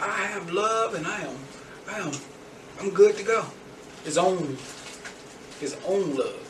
I 0.00 0.24
have 0.26 0.50
love 0.50 0.94
and 0.94 1.06
I 1.06 1.20
am 1.20 1.36
I 1.88 1.98
am 1.98 2.12
I'm 2.80 2.90
good 2.90 3.16
to 3.16 3.22
go. 3.22 3.44
His 4.04 4.18
own 4.18 4.56
his 5.60 5.76
own 5.86 6.16
love. 6.16 6.40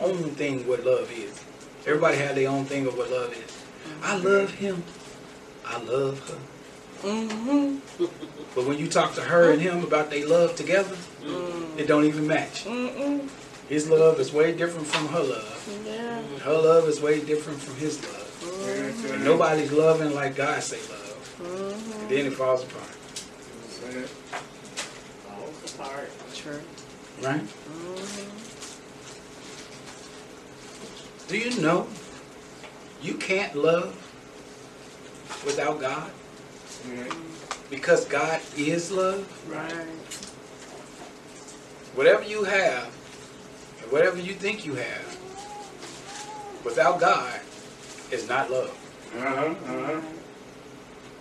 Own 0.00 0.30
thing 0.30 0.66
what 0.66 0.84
love 0.84 1.10
is. 1.12 1.40
Everybody 1.86 2.16
have 2.18 2.34
their 2.34 2.48
own 2.48 2.64
thing 2.64 2.86
of 2.86 2.96
what 2.96 3.10
love 3.10 3.32
is. 3.32 3.64
I 4.02 4.16
love 4.16 4.50
him. 4.52 4.82
I 5.64 5.78
love 5.82 6.18
her. 6.28 7.08
Mm-hmm. 7.08 8.04
But 8.54 8.66
when 8.66 8.78
you 8.78 8.88
talk 8.88 9.14
to 9.14 9.20
her 9.20 9.52
and 9.52 9.60
him 9.60 9.84
about 9.84 10.10
they 10.10 10.24
love 10.24 10.56
together, 10.56 10.96
it 11.76 11.86
don't 11.86 12.04
even 12.04 12.26
match. 12.26 12.64
Mm-mm. 12.64 13.28
His 13.68 13.88
love 13.88 14.20
is 14.20 14.32
way 14.32 14.52
different 14.54 14.86
from 14.86 15.08
her 15.08 15.20
love. 15.22 15.82
Yeah. 15.86 16.22
Her 16.40 16.52
love 16.52 16.88
is 16.88 17.00
way 17.00 17.24
different 17.24 17.58
from 17.60 17.76
his 17.76 18.02
love. 18.02 18.20
Yes, 18.66 19.04
And 19.10 19.22
uh, 19.22 19.24
nobody's 19.24 19.72
loving 19.72 20.14
like 20.14 20.36
God 20.36 20.62
say 20.62 20.78
love. 20.90 21.38
Mm-hmm. 21.42 22.00
And 22.02 22.10
then 22.10 22.26
it 22.26 22.34
falls 22.34 22.62
apart. 22.62 22.90
It. 23.96 24.08
Falls 25.24 25.74
apart. 25.74 26.10
True. 26.34 26.60
Right? 27.22 27.40
Mm-hmm. 27.40 28.44
Do 31.28 31.38
you 31.38 31.60
know 31.62 31.86
you 33.00 33.14
can't 33.14 33.56
love 33.56 33.96
without 35.46 35.80
God? 35.80 36.10
Right. 36.86 37.12
Because 37.70 38.04
God 38.04 38.42
is 38.58 38.92
love. 38.92 39.26
Right. 39.50 39.88
Whatever 41.94 42.24
you 42.24 42.44
have, 42.44 42.84
and 42.84 42.92
whatever 43.94 44.18
you 44.18 44.34
think 44.34 44.66
you 44.66 44.74
have, 44.74 45.18
without 46.64 46.98
God, 46.98 47.40
is 48.10 48.28
not 48.28 48.50
love. 48.50 48.76
Uh-huh, 49.16 49.54
uh-huh. 49.72 50.00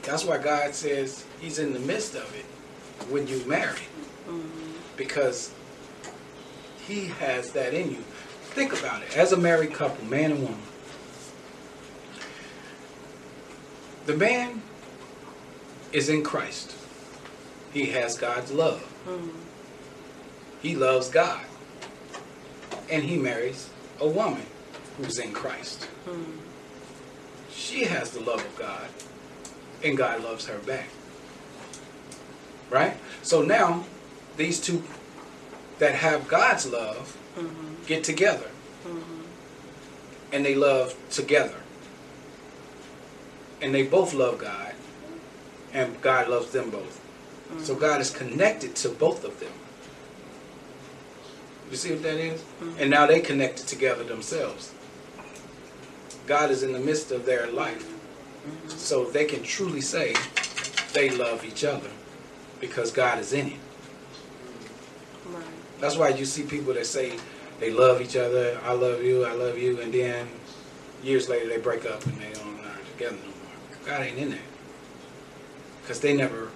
That's 0.01 0.25
why 0.25 0.39
God 0.39 0.73
says 0.73 1.23
He's 1.39 1.59
in 1.59 1.73
the 1.73 1.79
midst 1.79 2.15
of 2.15 2.35
it 2.35 2.45
when 3.11 3.27
you 3.27 3.45
marry, 3.45 3.77
Mm-hmm. 4.27 4.71
because 4.97 5.53
He 6.87 7.05
has 7.19 7.51
that 7.51 7.75
in 7.75 7.91
you. 7.91 8.03
Think 8.55 8.73
about 8.73 9.03
it. 9.03 9.15
As 9.15 9.33
a 9.33 9.37
married 9.37 9.73
couple, 9.75 10.03
man 10.05 10.31
and 10.31 10.41
woman, 10.41 10.57
the 14.07 14.17
man 14.17 14.63
is 15.91 16.09
in 16.09 16.23
Christ. 16.23 16.73
He 17.71 17.85
has 17.91 18.17
God's 18.17 18.51
love. 18.51 18.81
Mm-hmm. 19.05 19.29
He 20.63 20.75
loves 20.75 21.09
God. 21.09 21.45
And 22.89 23.03
he 23.03 23.17
marries 23.17 23.69
a 23.99 24.07
woman 24.07 24.45
who's 24.97 25.17
in 25.19 25.31
Christ. 25.33 25.87
Mm-hmm. 26.07 26.31
She 27.51 27.85
has 27.85 28.11
the 28.11 28.19
love 28.19 28.39
of 28.45 28.55
God, 28.57 28.87
and 29.83 29.97
God 29.97 30.23
loves 30.23 30.47
her 30.47 30.57
back. 30.59 30.89
Right? 32.69 32.97
So 33.21 33.41
now, 33.41 33.85
these 34.37 34.59
two 34.59 34.83
that 35.79 35.95
have 35.95 36.27
God's 36.27 36.67
love 36.71 37.17
Mm-hmm. 37.37 37.85
get 37.87 38.03
together, 38.03 38.47
Mm-hmm. 38.85 39.21
and 40.33 40.45
they 40.45 40.53
love 40.53 40.93
together. 41.09 41.55
And 43.59 43.73
they 43.73 43.81
both 43.83 44.13
love 44.13 44.37
God, 44.37 44.73
and 45.73 45.99
God 46.01 46.27
loves 46.27 46.51
them 46.51 46.69
both. 46.69 46.99
So 47.63 47.73
God 47.75 48.01
is 48.01 48.11
connected 48.11 48.75
to 48.77 48.89
both 48.89 49.23
of 49.23 49.39
them. 49.39 49.51
You 51.73 51.77
see 51.77 51.91
what 51.93 52.03
that 52.03 52.19
is? 52.19 52.43
And 52.77 52.91
now 52.91 53.07
they 53.07 53.19
connected 53.19 53.65
together 53.65 54.03
themselves. 54.03 54.75
God 56.27 56.51
is 56.51 56.61
in 56.61 56.71
the 56.71 56.77
midst 56.79 57.11
of 57.11 57.25
their 57.25 57.47
life. 57.47 57.91
So 58.67 59.05
they 59.05 59.25
can 59.25 59.41
truly 59.41 59.81
say 59.81 60.13
they 60.93 61.09
love 61.09 61.43
each 61.43 61.63
other 61.63 61.89
because 62.61 62.91
God 62.91 63.17
is 63.17 63.33
in 63.33 63.47
it. 63.47 63.59
Right. 65.25 65.43
That's 65.79 65.97
why 65.97 66.09
you 66.09 66.25
see 66.25 66.43
people 66.43 66.75
that 66.75 66.85
say 66.85 67.17
they 67.59 67.71
love 67.71 68.01
each 68.01 68.17
other, 68.17 68.59
I 68.63 68.73
love 68.73 69.03
you, 69.03 69.25
I 69.25 69.33
love 69.33 69.57
you, 69.57 69.81
and 69.81 69.91
then 69.91 70.27
years 71.01 71.27
later 71.27 71.49
they 71.49 71.57
break 71.57 71.87
up 71.87 72.05
and 72.05 72.21
they 72.21 72.33
don't 72.33 72.59
are 72.59 72.77
together 72.91 73.15
no 73.15 73.29
more. 73.29 73.79
God 73.83 74.01
ain't 74.05 74.19
in 74.19 74.29
there. 74.29 74.39
Because 75.81 76.01
they 76.01 76.15
never 76.15 76.49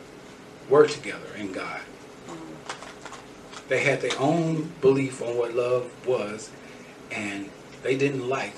were 0.69 0.85
together 0.85 1.33
in 1.35 1.53
God. 1.53 1.81
They 3.67 3.83
had 3.83 4.01
their 4.01 4.17
own 4.19 4.71
belief 4.81 5.21
on 5.21 5.37
what 5.37 5.53
love 5.53 5.91
was, 6.07 6.49
and 7.11 7.49
they 7.83 7.97
didn't 7.97 8.27
like 8.27 8.55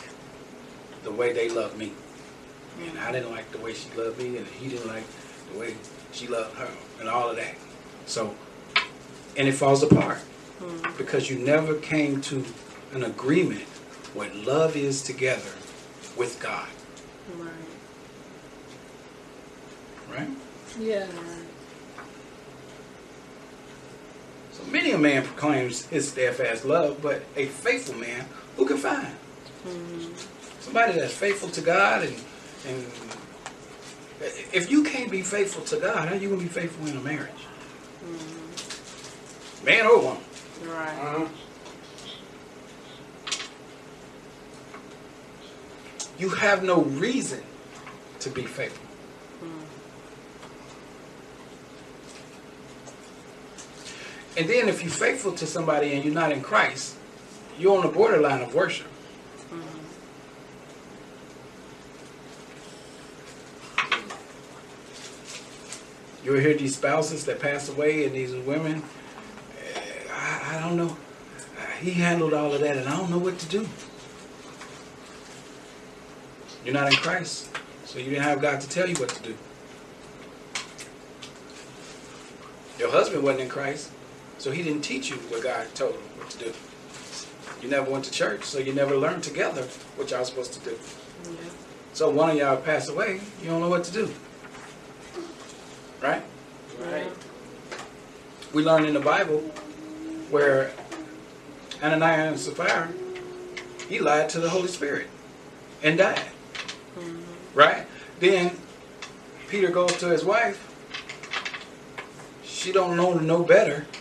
the 1.04 1.12
way 1.12 1.34
they 1.34 1.50
loved 1.50 1.78
me. 1.78 1.92
And 2.88 2.98
I 3.00 3.12
didn't 3.12 3.32
like 3.32 3.52
the 3.52 3.58
way 3.58 3.74
she 3.74 3.90
loved 3.98 4.20
me, 4.20 4.38
and 4.38 4.48
he 4.48 4.70
didn't 4.70 4.88
like 4.88 5.04
the 5.52 5.60
way 5.60 5.76
she 6.12 6.28
loved 6.28 6.56
her, 6.58 6.70
and 7.00 7.10
all 7.10 7.30
of 7.30 7.36
that. 7.38 7.56
So, 8.06 8.36
and 9.36 9.48
it 9.48 9.54
falls 9.54 9.84
apart 9.84 10.20
hmm. 10.60 10.98
because 10.98 11.30
you 11.30 11.40
never 11.40 11.76
came 11.76 12.22
to 12.22 12.46
an 12.94 13.04
agreement 13.04 13.66
what 14.14 14.36
love 14.36 14.76
is 14.76 15.04
together 15.04 15.52
with 16.18 16.40
God, 16.42 16.68
Right. 17.38 17.52
right? 20.12 20.30
Yeah. 20.80 21.06
Right. 21.06 21.46
So 24.52 24.59
many 24.72 24.92
a 24.92 24.98
man 24.98 25.24
proclaims 25.24 25.86
his 25.88 26.10
steadfast 26.10 26.66
love, 26.66 27.02
but 27.02 27.24
a 27.36 27.46
faithful 27.46 27.96
man 27.96 28.26
who 28.58 28.66
can 28.66 28.78
find? 28.78 29.16
Mm-hmm. 29.66 30.14
Somebody 30.62 30.94
that's 30.94 31.14
faithful 31.14 31.50
to 31.50 31.62
God 31.62 32.04
and 32.04 32.16
and 32.68 32.86
if 34.52 34.70
you 34.70 34.84
can't 34.84 35.10
be 35.10 35.22
faithful 35.22 35.64
to 35.66 35.78
God, 35.78 36.10
how 36.10 36.16
you 36.16 36.30
gonna 36.30 36.42
be 36.42 36.48
faithful 36.48 36.88
in 36.88 36.98
a 36.98 37.02
marriage? 37.02 37.32
Man 39.64 39.86
or 39.86 40.02
woman. 40.02 40.24
Right. 40.66 41.00
Uh-huh. 41.00 41.28
You 46.18 46.30
have 46.30 46.64
no 46.64 46.82
reason 46.82 47.42
to 48.20 48.30
be 48.30 48.44
faithful. 48.44 48.89
And 54.38 54.48
then 54.50 54.70
if 54.70 54.84
you're 54.84 54.92
faithful 54.92 55.34
to 55.34 55.46
somebody 55.46 55.94
and 55.94 56.04
you're 56.04 56.14
not 56.14 56.32
in 56.32 56.42
Christ, 56.42 56.96
you're 57.58 57.78
on 57.78 57.86
the 57.86 57.92
borderline 57.92 58.42
of 58.42 58.54
worship. 58.54 58.88
You 66.24 66.32
ever 66.32 66.42
hear 66.42 66.54
these 66.54 66.76
spouses 66.76 67.26
that 67.26 67.40
pass 67.40 67.70
away 67.70 68.06
and 68.06 68.14
these 68.14 68.34
women, 68.46 68.84
eh, 69.74 69.82
I, 70.14 70.58
I 70.58 70.60
don't 70.60 70.78
know. 70.78 70.96
He 71.82 71.92
handled 71.92 72.34
all 72.34 72.54
of 72.54 72.62
that 72.62 72.78
and 72.78 72.88
I 72.88 72.98
don't 72.98 73.10
know 73.10 73.18
what 73.18 73.40
to 73.40 73.46
do. 73.48 73.68
You're 76.66 76.74
not 76.74 76.92
in 76.92 76.98
Christ, 76.98 77.50
so 77.86 78.00
you 78.00 78.10
didn't 78.10 78.24
have 78.24 78.42
God 78.42 78.60
to 78.62 78.70
tell 78.70 78.88
you 78.88 78.96
what 78.96 79.10
to 79.10 79.24
do. 79.24 79.36
Your 82.78 82.92
husband 82.92 83.24
wasn't 83.24 83.42
in 83.42 83.50
Christ, 83.50 83.92
so 84.40 84.52
he 84.52 84.64
didn't 84.64 84.82
teach 84.82 85.10
you 85.10 85.18
what 85.18 85.44
God 85.44 85.68
told 85.76 85.94
him 85.94 86.02
what 86.18 86.30
to 86.32 86.38
do. 86.40 86.54
You 87.62 87.70
never 87.70 87.92
went 87.92 88.06
to 88.06 88.12
church, 88.12 88.46
so 88.46 88.58
you 88.58 88.74
never 88.74 88.96
learned 88.96 89.24
together 89.24 89.64
what 89.96 90.10
y'all 90.10 90.26
supposed 90.26 90.54
to 90.54 90.60
do. 90.62 90.78
Yeah. 91.26 91.32
So 91.94 92.10
one 92.10 92.30
of 92.30 92.38
y'all 92.38 92.58
passed 92.58 92.90
away, 92.90 93.20
you 93.42 93.50
don't 93.50 93.60
know 93.60 93.70
what 93.70 93.84
to 93.84 93.92
do. 93.92 94.14
Right? 96.02 96.24
Right. 96.80 97.12
We 98.54 98.64
learn 98.64 98.86
in 98.86 98.94
the 98.94 99.02
Bible 99.02 99.40
where 100.30 100.72
Ananias 101.84 102.48
and 102.48 102.58
Sapphira, 102.58 102.90
he 103.90 104.00
lied 104.00 104.30
to 104.30 104.40
the 104.40 104.50
Holy 104.50 104.68
Spirit 104.68 105.08
and 105.84 105.98
died. 105.98 106.22
Mm-hmm. 106.98 107.22
Right? 107.54 107.86
Then 108.20 108.56
Peter 109.50 109.70
goes 109.70 109.98
to 109.98 110.08
his 110.08 110.24
wife. 110.24 110.66
She 112.44 112.72
don't 112.72 112.96
know 112.96 113.14
no 113.14 113.44
better, 113.44 113.86
Yeah. 113.94 113.99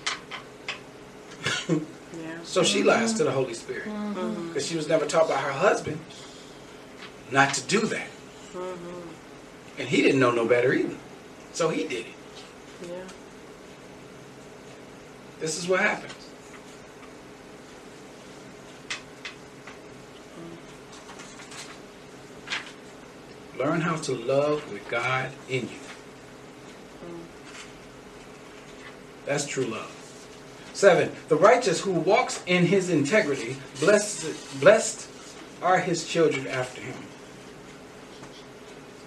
So 2.58 2.64
she 2.64 2.82
lies 2.82 3.12
to 3.12 3.22
the 3.22 3.30
Holy 3.30 3.54
Spirit 3.54 3.86
Mm-hmm. 3.86 4.48
because 4.48 4.66
she 4.66 4.74
was 4.74 4.88
never 4.88 5.06
taught 5.06 5.28
by 5.28 5.36
her 5.36 5.52
husband 5.52 6.00
not 7.30 7.54
to 7.54 7.62
do 7.68 7.82
that, 7.82 8.08
Mm-hmm. 8.52 9.78
and 9.78 9.88
he 9.88 10.02
didn't 10.02 10.18
know 10.18 10.32
no 10.32 10.44
better 10.44 10.72
either, 10.72 10.96
so 11.52 11.68
he 11.68 11.86
did 11.86 12.06
it. 12.06 12.14
Yeah. 12.88 13.04
This 15.38 15.56
is 15.56 15.68
what 15.68 15.78
happens. 15.78 16.14
Learn 23.58 23.80
how 23.80 23.96
to 23.96 24.12
love 24.14 24.70
with 24.72 24.88
God 24.88 25.30
in 25.48 25.68
you. 25.68 25.78
That's 29.26 29.46
true 29.46 29.64
love. 29.66 29.94
Seven, 30.78 31.10
the 31.26 31.34
righteous 31.34 31.80
who 31.80 31.90
walks 31.90 32.40
in 32.46 32.64
his 32.64 32.88
integrity, 32.88 33.56
blessed, 33.80 34.60
blessed 34.60 35.10
are 35.60 35.80
his 35.80 36.06
children 36.06 36.46
after 36.46 36.80
him. 36.80 36.94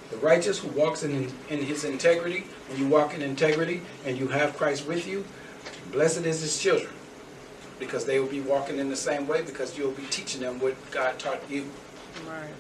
The 0.10 0.18
righteous 0.18 0.60
who 0.60 0.68
walks 0.78 1.04
in, 1.04 1.32
in 1.50 1.64
his 1.64 1.86
integrity, 1.86 2.44
when 2.68 2.78
you 2.78 2.90
walk 2.90 3.14
in 3.14 3.22
integrity 3.22 3.84
and 4.06 4.18
you 4.18 4.28
have 4.28 4.58
Christ 4.58 4.86
with 4.86 5.08
you, 5.08 5.24
blessed 5.94 6.26
is 6.26 6.42
his 6.42 6.62
children. 6.62 6.92
Because 7.80 8.04
they 8.04 8.20
will 8.20 8.28
be 8.28 8.42
walking 8.42 8.78
in 8.78 8.90
the 8.90 8.98
same 8.98 9.26
way 9.26 9.42
because 9.42 9.78
you'll 9.78 9.92
be 9.92 10.04
teaching 10.08 10.42
them 10.42 10.60
what 10.60 10.76
God 10.92 11.18
taught 11.20 11.40
you. 11.50 11.70
Right. 12.28 12.54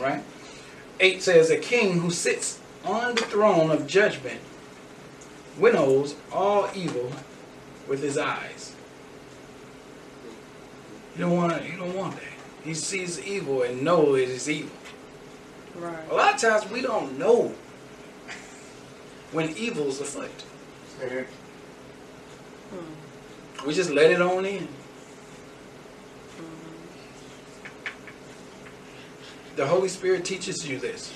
Right? 0.00 0.24
8 1.00 1.22
says, 1.22 1.50
A 1.50 1.58
king 1.58 2.00
who 2.00 2.10
sits 2.10 2.58
on 2.82 3.14
the 3.14 3.20
throne 3.24 3.70
of 3.70 3.86
judgment 3.86 4.40
winnows 5.60 6.16
all 6.32 6.68
evil 6.74 7.12
with 7.86 8.02
his 8.02 8.18
eyes. 8.18 8.74
You 11.16 11.22
don't 11.26 11.36
want 11.36 11.64
you 11.64 11.76
don't 11.76 11.94
want 11.94 12.14
that. 12.14 12.22
He 12.64 12.74
sees 12.74 13.20
evil 13.24 13.62
and 13.62 13.82
knows 13.82 14.18
it 14.18 14.28
is 14.28 14.48
evil. 14.48 14.70
Right. 15.76 16.10
A 16.10 16.14
lot 16.14 16.34
of 16.34 16.40
times 16.40 16.70
we 16.70 16.82
don't 16.82 17.18
know 17.18 17.48
when 19.32 19.56
evil's 19.56 20.00
afoot. 20.00 20.30
Say 20.98 21.06
it. 21.06 21.26
Mm. 22.74 23.66
We 23.66 23.74
just 23.74 23.90
let 23.90 24.10
it 24.10 24.20
on 24.20 24.44
in. 24.44 24.68
The 29.56 29.66
Holy 29.66 29.88
Spirit 29.88 30.24
teaches 30.24 30.66
you 30.66 30.78
this, 30.78 31.12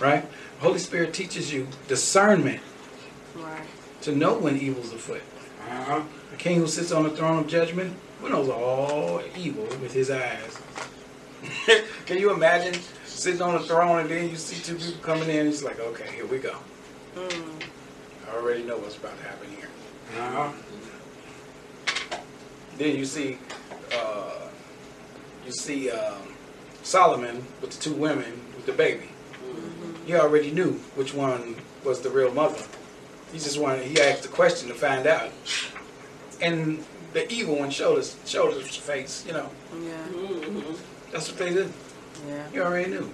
Right? 0.00 0.24
Holy 0.60 0.78
Spirit 0.78 1.12
teaches 1.14 1.52
you 1.52 1.68
discernment 1.88 2.60
Right. 3.36 3.66
to 4.02 4.12
know 4.14 4.36
when 4.38 4.58
evil's 4.58 4.92
afoot. 4.92 5.22
Uh-huh. 5.68 6.02
The 6.30 6.36
king 6.36 6.56
who 6.58 6.66
sits 6.66 6.90
on 6.90 7.04
the 7.04 7.10
throne 7.10 7.38
of 7.38 7.46
judgment, 7.46 7.94
who 8.20 8.28
knows 8.30 8.48
all 8.48 9.22
evil 9.36 9.64
with 9.64 9.92
his 9.92 10.10
eyes. 10.10 10.58
Can 12.06 12.18
you 12.18 12.32
imagine 12.32 12.80
sitting 13.04 13.42
on 13.42 13.52
the 13.52 13.60
throne 13.60 14.00
and 14.00 14.10
then 14.10 14.28
you 14.30 14.36
see 14.36 14.62
two 14.62 14.76
people 14.76 15.00
coming 15.02 15.28
in 15.28 15.40
and 15.40 15.48
it's 15.48 15.62
like, 15.62 15.78
okay, 15.78 16.10
here 16.14 16.26
we 16.26 16.38
go. 16.38 16.56
Mm. 17.14 17.62
I 18.30 18.36
already 18.36 18.62
know 18.62 18.78
what's 18.78 18.96
about 18.96 19.16
to 19.18 19.24
happen 19.24 19.48
here. 19.50 19.68
Uh-huh. 20.18 20.52
Then 22.78 22.96
you 22.96 23.04
see, 23.04 23.38
uh, 23.94 24.48
you 25.44 25.52
see 25.52 25.90
um, 25.90 26.22
Solomon 26.82 27.44
with 27.60 27.72
the 27.72 27.80
two 27.82 27.92
women 27.94 28.40
with 28.56 28.64
the 28.66 28.72
baby. 28.72 29.09
He 30.10 30.16
already 30.16 30.50
knew 30.50 30.72
which 30.96 31.14
one 31.14 31.54
was 31.84 32.00
the 32.00 32.10
real 32.10 32.34
mother. 32.34 32.60
He 33.32 33.38
just 33.38 33.60
wanted. 33.60 33.84
He 33.84 34.00
asked 34.00 34.22
the 34.24 34.28
question 34.28 34.66
to 34.66 34.74
find 34.74 35.06
out, 35.06 35.30
and 36.42 36.84
the 37.12 37.32
evil 37.32 37.60
one 37.60 37.70
showed 37.70 37.96
us 38.00 38.16
showed 38.26 38.52
us 38.54 38.66
his 38.66 38.74
face. 38.74 39.22
You 39.24 39.34
know, 39.34 39.48
Yeah. 39.72 40.08
Mhm. 40.12 40.76
that's 41.12 41.28
what 41.28 41.38
they 41.38 41.50
did. 41.50 41.72
Yeah. 42.28 42.42
You 42.52 42.62
already 42.64 42.90
knew. 42.90 43.08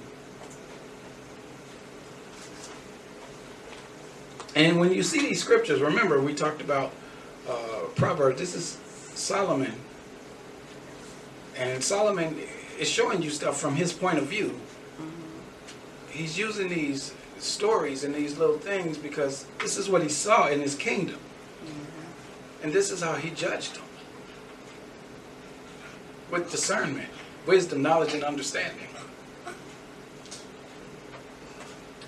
And 4.55 4.81
when 4.81 4.91
you 4.95 5.03
see 5.03 5.21
these 5.21 5.43
scriptures, 5.43 5.83
remember 5.83 6.23
we 6.23 6.33
talked 6.33 6.63
about 6.63 6.93
uh, 7.47 7.53
Proverbs. 7.95 8.39
This 8.41 8.55
is 8.55 8.79
Solomon, 9.15 9.75
and 11.59 11.85
Solomon 11.85 12.41
is 12.79 12.89
showing 12.89 13.21
you 13.21 13.29
stuff 13.29 13.61
from 13.61 13.75
his 13.77 13.93
point 13.93 14.17
of 14.17 14.25
view. 14.29 14.59
He's 16.16 16.38
using 16.38 16.70
these 16.70 17.12
stories 17.38 18.02
and 18.02 18.14
these 18.14 18.38
little 18.38 18.57
things 18.57 18.96
because 18.96 19.44
this 19.59 19.76
is 19.76 19.90
what 19.90 20.02
he 20.02 20.09
saw 20.09 20.48
in 20.48 20.61
his 20.61 20.74
kingdom, 20.74 21.18
and 22.62 22.72
this 22.72 22.90
is 22.90 23.02
how 23.02 23.16
he 23.16 23.31
judged 23.31 23.76
them 23.76 23.85
with 26.31 26.50
discernment, 26.50 27.11
wisdom, 27.46 27.83
knowledge, 27.83 28.14
and 28.14 28.24
understanding. 28.24 28.88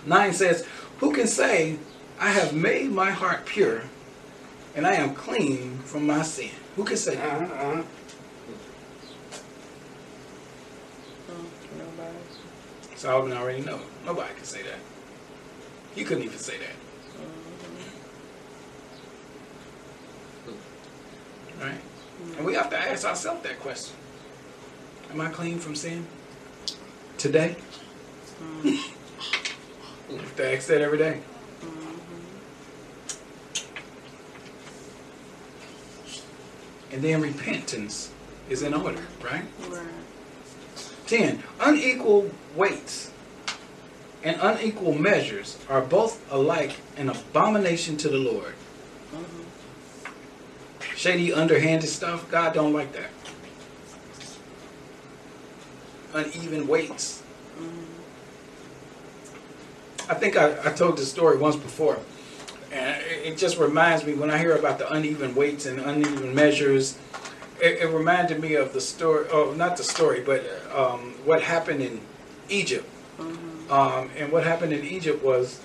9 0.07 0.33
says, 0.33 0.67
Who 1.01 1.13
can 1.13 1.27
say, 1.27 1.79
I 2.19 2.31
have 2.31 2.55
made 2.55 2.91
my 2.91 3.11
heart 3.11 3.45
pure 3.45 3.83
and 4.75 4.87
I 4.87 4.95
am 4.95 5.15
clean 5.15 5.79
from 5.81 6.07
my 6.07 6.23
sin? 6.23 6.51
Who 6.77 6.85
can 6.85 6.97
say 6.97 7.17
that? 7.17 7.43
Uh-huh. 7.43 7.55
Uh-huh. 7.55 7.83
Mm. 11.31 11.79
Nobody. 11.79 12.17
Solomon 12.99 13.39
already 13.39 13.63
know. 13.63 13.79
Nobody 14.05 14.35
can 14.35 14.45
say 14.45 14.61
that. 14.65 14.81
He 15.95 16.03
couldn't 16.03 16.25
even 16.25 16.39
say 16.39 16.55
that. 16.59 16.75
Right? 21.65 21.81
And 22.37 22.45
we 22.45 22.55
have 22.55 22.69
to 22.71 22.77
ask 22.77 23.07
ourselves 23.07 23.45
that 23.45 23.61
question. 23.61 23.95
Am 25.13 25.21
I 25.21 25.29
clean 25.29 25.61
from 25.61 25.77
sin? 25.77 26.09
Today? 27.19 27.55
we 28.65 28.81
have 30.17 30.37
to 30.37 30.57
ask 30.57 30.67
that 30.67 30.81
every 30.81 30.99
day. 30.99 31.21
And 36.91 37.01
then 37.01 37.21
repentance 37.21 38.11
is 38.51 38.65
in 38.65 38.75
order, 38.75 39.07
right? 39.23 39.45
Right. 39.69 39.87
10. 41.09 41.43
Unequal 41.61 42.31
weights 42.55 43.11
and 44.23 44.39
unequal 44.41 44.95
measures 44.95 45.59
are 45.69 45.81
both 45.81 46.21
alike 46.31 46.77
an 46.97 47.09
abomination 47.09 47.97
to 47.97 48.09
the 48.09 48.19
Lord. 48.19 48.55
Shady, 50.97 51.33
underhanded 51.33 51.89
stuff, 51.89 52.31
God 52.31 52.53
don't 52.53 52.73
like 52.73 52.93
that. 52.93 53.11
Uneven 56.13 56.67
weights. 56.67 57.23
I 60.09 60.15
think 60.15 60.37
I, 60.37 60.53
I 60.65 60.73
told 60.73 60.99
this 60.99 61.11
story 61.11 61.37
once 61.37 61.57
before. 61.57 61.99
And 62.73 63.01
it, 63.03 63.33
it 63.33 63.39
just 63.39 63.59
reminds 63.59 64.05
me 64.05 64.15
when 64.15 64.31
I 64.31 64.39
hear 64.39 64.57
about 64.57 64.79
the 64.79 64.93
uneven 64.93 65.35
weights 65.35 65.67
and 65.67 65.79
uneven 65.79 66.35
measures, 66.35 66.99
it, 67.61 67.83
it 67.83 67.89
reminded 67.89 68.41
me 68.41 68.55
of 68.55 68.73
the 68.73 68.81
story, 68.81 69.27
oh, 69.31 69.53
not 69.57 69.77
the 69.77 69.85
story, 69.85 70.21
but 70.21 70.45
um, 70.75 71.15
what 71.25 71.43
happened 71.43 71.83
in 71.83 72.01
Egypt. 72.49 72.89
Um, 73.71 74.11
and 74.17 74.33
what 74.33 74.45
happened 74.45 74.73
in 74.73 74.85
Egypt 74.85 75.23
was 75.23 75.61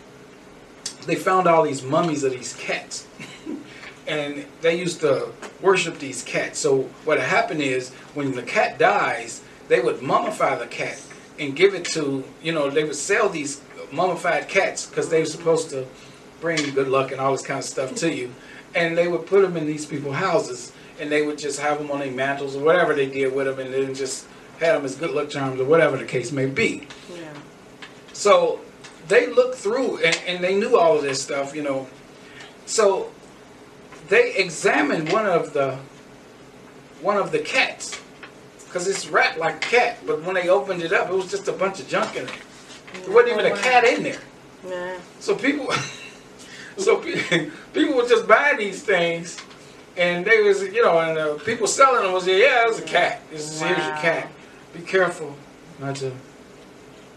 they 1.06 1.16
found 1.16 1.48
all 1.48 1.64
these 1.64 1.84
mummies 1.84 2.24
of 2.24 2.32
these 2.32 2.54
cats. 2.54 3.08
and 4.08 4.46
they 4.62 4.78
used 4.78 5.00
to 5.02 5.30
worship 5.62 6.00
these 6.00 6.24
cats. 6.24 6.60
So 6.60 6.84
what 7.06 7.20
happened 7.20 7.62
is 7.62 7.92
when 8.14 8.34
the 8.34 8.44
cat 8.44 8.78
dies, 8.78 9.42
they 9.68 9.80
would 9.80 9.98
mummify 9.98 10.60
the 10.60 10.68
cat 10.68 11.02
and 11.40 11.56
give 11.56 11.74
it 11.74 11.86
to, 11.86 12.24
you 12.42 12.52
know, 12.52 12.70
they 12.70 12.84
would 12.84 12.96
sell 12.96 13.30
these 13.30 13.62
mummified 13.92 14.48
cats 14.48 14.86
because 14.86 15.10
they 15.10 15.20
were 15.20 15.26
supposed 15.26 15.70
to 15.70 15.88
bring 16.42 16.58
good 16.74 16.88
luck 16.88 17.12
and 17.12 17.22
all 17.22 17.32
this 17.32 17.46
kind 17.46 17.60
of 17.60 17.66
stuff 17.66 17.96
to 17.96 18.14
you. 18.14 18.34
And 18.76 18.98
they 18.98 19.08
would 19.08 19.26
put 19.26 19.42
them 19.42 19.56
in 19.56 19.66
these 19.66 19.86
people's 19.86 20.16
houses 20.16 20.74
and 21.00 21.12
they 21.12 21.26
would 21.26 21.38
just 21.38 21.60
have 21.60 21.78
them 21.78 21.92
on 21.92 22.00
their 22.00 22.12
mantles 22.12 22.56
or 22.56 22.64
whatever 22.64 22.94
they 22.94 23.08
did 23.08 23.34
with 23.34 23.48
them 23.48 23.60
and 23.60 23.74
then 23.74 23.94
just 23.94 24.28
had 24.60 24.76
them 24.76 24.86
as 24.86 24.96
good 24.96 25.12
luck 25.12 25.30
charms 25.30 25.60
or 25.60 25.66
whatever 25.66 25.98
the 25.98 26.06
case 26.06 26.32
may 26.32 26.46
be. 26.46 26.88
Yeah. 27.14 27.34
So 28.14 28.62
they 29.08 29.28
looked 29.28 29.56
through 29.56 29.98
and, 29.98 30.20
and 30.28 30.44
they 30.44 30.56
knew 30.56 30.78
all 30.78 30.98
of 30.98 31.04
this 31.04 31.22
stuff, 31.22 31.56
you 31.56 31.64
know. 31.64 31.88
So 32.66 33.12
they 34.10 34.36
examined 34.36 35.12
one 35.12 35.26
of 35.26 35.54
the 35.54 35.78
one 37.02 37.18
of 37.18 37.32
the 37.32 37.40
cats 37.40 38.00
because 38.66 38.88
it's 38.88 39.08
wrapped 39.08 39.38
like 39.38 39.56
a 39.58 39.68
cat. 39.68 39.98
But 40.06 40.24
when 40.24 40.36
they 40.36 40.50
opened 40.50 40.82
it 40.82 40.94
up, 40.94 41.10
it 41.10 41.14
was 41.14 41.30
just 41.30 41.48
a 41.48 41.52
bunch 41.52 41.80
of 41.80 41.88
junk 41.88 42.16
in 42.16 42.24
it. 42.24 42.32
There 43.06 43.14
wasn't 43.14 43.40
even 43.40 43.52
a 43.52 43.58
cat 43.58 43.84
in 43.84 44.04
there. 44.04 44.20
Yeah. 44.68 44.98
So 45.20 45.36
people, 45.36 45.72
so 46.78 46.98
pe- 46.98 47.50
people 47.74 47.96
would 47.96 48.08
just 48.08 48.28
buy 48.28 48.56
these 48.58 48.82
things, 48.82 49.38
and 49.98 50.26
they 50.26 50.42
was 50.42 50.62
you 50.62 50.82
know, 50.82 51.00
and 51.00 51.18
uh, 51.18 51.36
people 51.44 51.68
selling 51.68 52.04
them 52.04 52.14
was 52.14 52.28
yeah, 52.28 52.64
it 52.64 52.68
was 52.68 52.80
a 52.80 52.84
cat. 52.84 53.22
This 53.30 53.52
is 53.52 53.62
here's 53.62 53.78
your 53.78 53.96
cat. 53.98 54.30
Be 54.74 54.82
careful 54.82 55.36
not 55.80 55.96
to, 55.98 56.12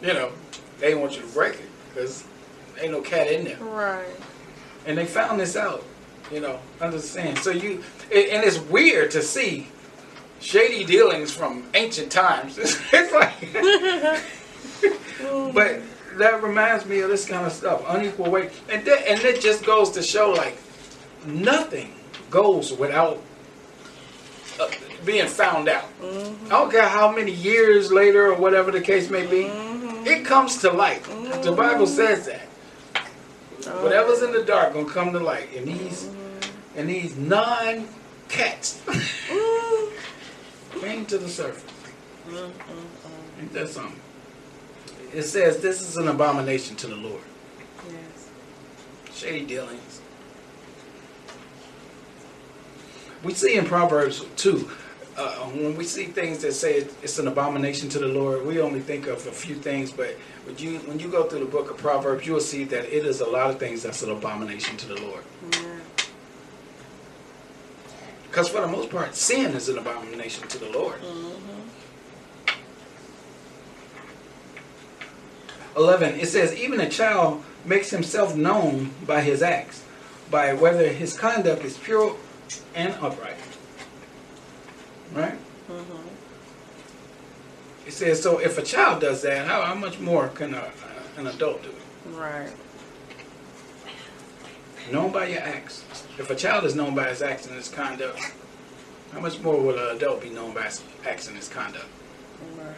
you 0.00 0.12
know, 0.12 0.30
they 0.78 0.88
didn't 0.88 1.00
want 1.00 1.16
you 1.16 1.22
to 1.22 1.28
break 1.28 1.54
it 1.54 1.68
because 1.88 2.24
ain't 2.80 2.92
no 2.92 3.00
cat 3.00 3.28
in 3.28 3.44
there. 3.44 3.58
Right. 3.58 4.16
And 4.86 4.96
they 4.98 5.06
found 5.06 5.40
this 5.40 5.56
out, 5.56 5.82
you 6.30 6.40
know, 6.40 6.58
understand. 6.80 7.38
So 7.38 7.50
you, 7.50 7.82
it, 8.10 8.30
and 8.30 8.44
it's 8.44 8.58
weird 8.58 9.10
to 9.12 9.22
see 9.22 9.68
shady 10.40 10.84
dealings 10.84 11.32
from 11.32 11.64
ancient 11.74 12.12
times. 12.12 12.58
It's, 12.92 13.12
like, 13.12 13.52
but 15.54 15.80
that 16.18 16.42
reminds 16.42 16.86
me 16.86 17.00
of 17.00 17.08
this 17.08 17.26
kind 17.26 17.46
of 17.46 17.52
stuff, 17.52 17.82
unequal 17.88 18.30
weight, 18.30 18.50
and 18.70 18.84
that, 18.84 19.08
and 19.08 19.20
it 19.22 19.40
just 19.40 19.64
goes 19.64 19.90
to 19.92 20.02
show 20.02 20.30
like 20.32 20.58
nothing 21.26 21.95
goes 22.30 22.72
without 22.72 23.22
uh, 24.60 24.68
being 25.04 25.26
found 25.28 25.68
out. 25.68 25.88
I 26.02 26.48
don't 26.48 26.70
care 26.70 26.88
how 26.88 27.10
many 27.12 27.32
years 27.32 27.92
later 27.92 28.32
or 28.32 28.34
whatever 28.34 28.70
the 28.70 28.80
case 28.80 29.10
may 29.10 29.26
be, 29.26 29.46
it 30.08 30.24
comes 30.24 30.58
to 30.58 30.70
light. 30.70 31.02
The 31.42 31.52
Bible 31.52 31.86
says 31.86 32.26
that. 32.26 32.42
Whatever's 33.82 34.22
in 34.22 34.32
the 34.32 34.44
dark 34.44 34.74
gonna 34.74 34.88
come 34.88 35.12
to 35.12 35.18
light, 35.18 35.48
and 35.56 35.66
these 35.66 36.08
and 36.76 36.88
these 36.88 37.16
non 37.16 37.88
cats 38.28 38.80
came 40.80 41.04
to 41.06 41.18
the 41.18 41.28
surface. 41.28 41.64
Ain't 43.40 43.52
that 43.52 43.68
something? 43.68 44.00
It 45.12 45.22
says 45.22 45.60
this 45.60 45.80
is 45.82 45.96
an 45.96 46.08
abomination 46.08 46.76
to 46.76 46.86
the 46.86 46.96
Lord. 46.96 47.22
Yes. 47.88 48.30
Shady 49.14 49.44
dealings. 49.46 49.85
We 53.22 53.34
see 53.34 53.56
in 53.56 53.64
Proverbs 53.64 54.24
2, 54.36 54.70
uh, 55.16 55.30
when 55.46 55.76
we 55.76 55.84
see 55.84 56.04
things 56.06 56.38
that 56.38 56.52
say 56.52 56.74
it- 56.78 56.94
it's 57.02 57.18
an 57.18 57.26
abomination 57.28 57.88
to 57.90 57.98
the 57.98 58.06
Lord, 58.06 58.46
we 58.46 58.60
only 58.60 58.80
think 58.80 59.06
of 59.06 59.26
a 59.26 59.32
few 59.32 59.54
things, 59.56 59.90
but 59.90 60.16
when 60.44 60.56
you, 60.58 60.78
when 60.80 60.98
you 61.00 61.08
go 61.08 61.24
through 61.24 61.40
the 61.40 61.46
book 61.46 61.70
of 61.70 61.76
Proverbs, 61.78 62.26
you'll 62.26 62.40
see 62.40 62.64
that 62.64 62.84
it 62.94 63.04
is 63.06 63.20
a 63.20 63.26
lot 63.26 63.50
of 63.50 63.58
things 63.58 63.82
that's 63.82 64.02
an 64.02 64.10
abomination 64.10 64.76
to 64.78 64.86
the 64.86 65.00
Lord. 65.00 65.22
Yeah. 65.52 65.58
Because 68.28 68.48
for 68.48 68.60
the 68.60 68.68
most 68.68 68.90
part, 68.90 69.14
sin 69.16 69.54
is 69.54 69.68
an 69.70 69.78
abomination 69.78 70.46
to 70.48 70.58
the 70.58 70.68
Lord. 70.68 71.00
Mm-hmm. 71.00 71.32
11, 75.76 76.20
it 76.20 76.28
says, 76.28 76.54
even 76.54 76.80
a 76.80 76.88
child 76.88 77.42
makes 77.64 77.90
himself 77.90 78.34
known 78.36 78.92
by 79.06 79.20
his 79.22 79.42
acts, 79.42 79.82
by 80.30 80.52
whether 80.52 80.88
his 80.88 81.16
conduct 81.16 81.64
is 81.64 81.76
pure 81.78 82.16
and 82.74 82.94
upright. 82.94 83.36
Right? 85.12 85.38
Mm-hmm. 85.68 86.08
It 87.86 87.92
says, 87.92 88.22
so 88.22 88.38
if 88.38 88.58
a 88.58 88.62
child 88.62 89.00
does 89.00 89.22
that, 89.22 89.46
how, 89.46 89.62
how 89.62 89.74
much 89.74 90.00
more 90.00 90.28
can 90.28 90.54
a, 90.54 90.70
an 91.16 91.26
adult 91.26 91.62
do 91.62 91.70
it? 91.70 92.16
Right. 92.16 92.52
Known 94.90 95.12
by 95.12 95.26
your 95.26 95.40
acts. 95.40 95.84
If 96.18 96.30
a 96.30 96.34
child 96.34 96.64
is 96.64 96.74
known 96.74 96.94
by 96.94 97.08
his 97.08 97.22
acts 97.22 97.46
and 97.46 97.56
his 97.56 97.68
conduct, 97.68 98.20
how 99.12 99.20
much 99.20 99.40
more 99.40 99.60
will 99.60 99.78
an 99.78 99.96
adult 99.96 100.22
be 100.22 100.30
known 100.30 100.52
by 100.52 100.62
his 100.62 100.82
acts 101.04 101.28
and 101.28 101.36
his 101.36 101.48
conduct? 101.48 101.86
Right. 102.56 102.74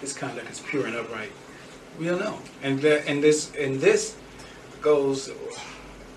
His 0.00 0.12
conduct 0.12 0.50
is 0.50 0.60
pure 0.60 0.86
and 0.86 0.96
upright. 0.96 1.32
We'll 1.98 2.18
know. 2.18 2.38
And 2.62 2.80
the, 2.80 3.06
and 3.08 3.22
this 3.22 3.52
and 3.56 3.80
this 3.80 4.16
goes 4.80 5.30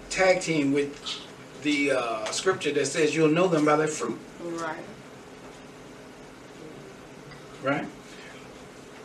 tag 0.10 0.42
team 0.42 0.74
with 0.74 1.22
the 1.64 1.92
uh, 1.92 2.26
scripture 2.26 2.72
that 2.72 2.86
says 2.86 3.16
you'll 3.16 3.30
know 3.30 3.48
them 3.48 3.66
by 3.66 3.76
their 3.76 3.88
fruit. 3.88 4.20
Right. 4.42 4.84
Right? 7.64 7.88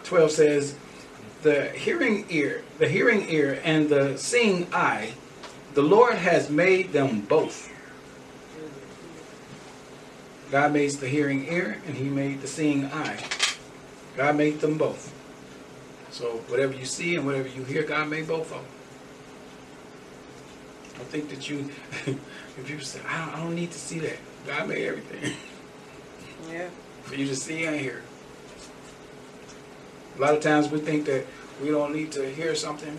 Twelve 0.05 0.31
says, 0.31 0.77
the 1.43 1.69
hearing 1.71 2.27
ear, 2.31 2.65
the 2.79 2.89
hearing 2.89 3.29
ear, 3.29 3.61
and 3.65 3.89
the 3.89 4.17
seeing 4.17 4.67
eye, 4.73 5.13
the 5.75 5.83
Lord 5.83 6.15
has 6.15 6.49
made 6.49 6.93
them 6.93 7.21
both. 7.21 7.73
God 10.51 10.73
made 10.73 10.91
the 10.93 11.09
hearing 11.09 11.47
ear, 11.53 11.83
and 11.87 11.97
He 11.97 12.05
made 12.05 12.41
the 12.41 12.47
seeing 12.47 12.87
eye. 12.87 13.23
God 14.17 14.37
made 14.37 14.61
them 14.61 14.79
both. 14.79 15.13
So 16.11 16.39
whatever 16.49 16.73
you 16.73 16.87
see 16.87 17.17
and 17.17 17.27
whatever 17.27 17.49
you 17.49 17.65
hear, 17.65 17.83
God 17.83 18.09
made 18.09 18.27
both 18.27 18.53
of 18.53 18.63
them. 18.63 18.65
Think 21.09 21.31
that 21.31 21.49
you, 21.49 21.71
if 22.07 22.67
people 22.67 22.85
say, 22.85 23.01
I 23.09 23.25
don't, 23.25 23.35
I 23.35 23.43
don't 23.43 23.55
need 23.55 23.71
to 23.71 23.79
see 23.79 24.01
that, 24.01 24.17
God 24.47 24.69
made 24.69 24.87
everything 24.87 25.35
Yeah. 26.51 26.69
for 27.05 27.15
you 27.15 27.27
to 27.27 27.37
see 27.37 27.65
and 27.65 27.79
hear. 27.79 28.03
A 30.17 30.21
lot 30.21 30.35
of 30.35 30.43
times 30.43 30.71
we 30.71 30.81
think 30.81 31.07
that 31.07 31.25
we 31.63 31.69
don't 31.69 31.95
need 31.95 32.13
to 32.13 32.29
hear 32.29 32.55
something, 32.55 32.97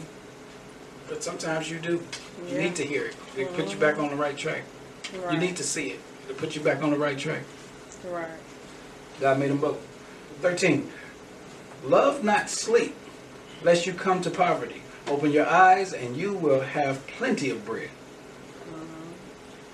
but 1.07 1.23
sometimes 1.23 1.69
you 1.69 1.79
do. 1.79 2.01
You 2.47 2.57
need 2.57 2.75
to 2.75 2.83
hear 2.83 3.05
it. 3.05 3.15
It 3.35 3.53
put 3.53 3.65
you 3.65 3.71
mm-hmm. 3.71 3.79
back 3.79 3.99
on 3.99 4.09
the 4.09 4.15
right 4.15 4.37
track. 4.37 4.63
Right. 5.23 5.33
You 5.33 5.39
need 5.39 5.55
to 5.57 5.63
see 5.63 5.89
it. 5.89 5.99
It 6.29 6.37
put 6.37 6.55
you 6.55 6.61
back 6.61 6.83
on 6.83 6.91
the 6.91 6.97
right 6.97 7.17
track. 7.17 7.43
Right. 8.05 8.29
God 9.19 9.39
made 9.39 9.49
them 9.49 9.57
both. 9.59 9.79
13. 10.41 10.89
Love 11.83 12.23
not 12.23 12.49
sleep, 12.49 12.95
lest 13.63 13.85
you 13.85 13.93
come 13.93 14.21
to 14.21 14.29
poverty. 14.29 14.81
Open 15.07 15.31
your 15.31 15.47
eyes, 15.47 15.93
and 15.93 16.17
you 16.17 16.33
will 16.33 16.61
have 16.61 17.05
plenty 17.07 17.49
of 17.49 17.65
bread. 17.65 17.89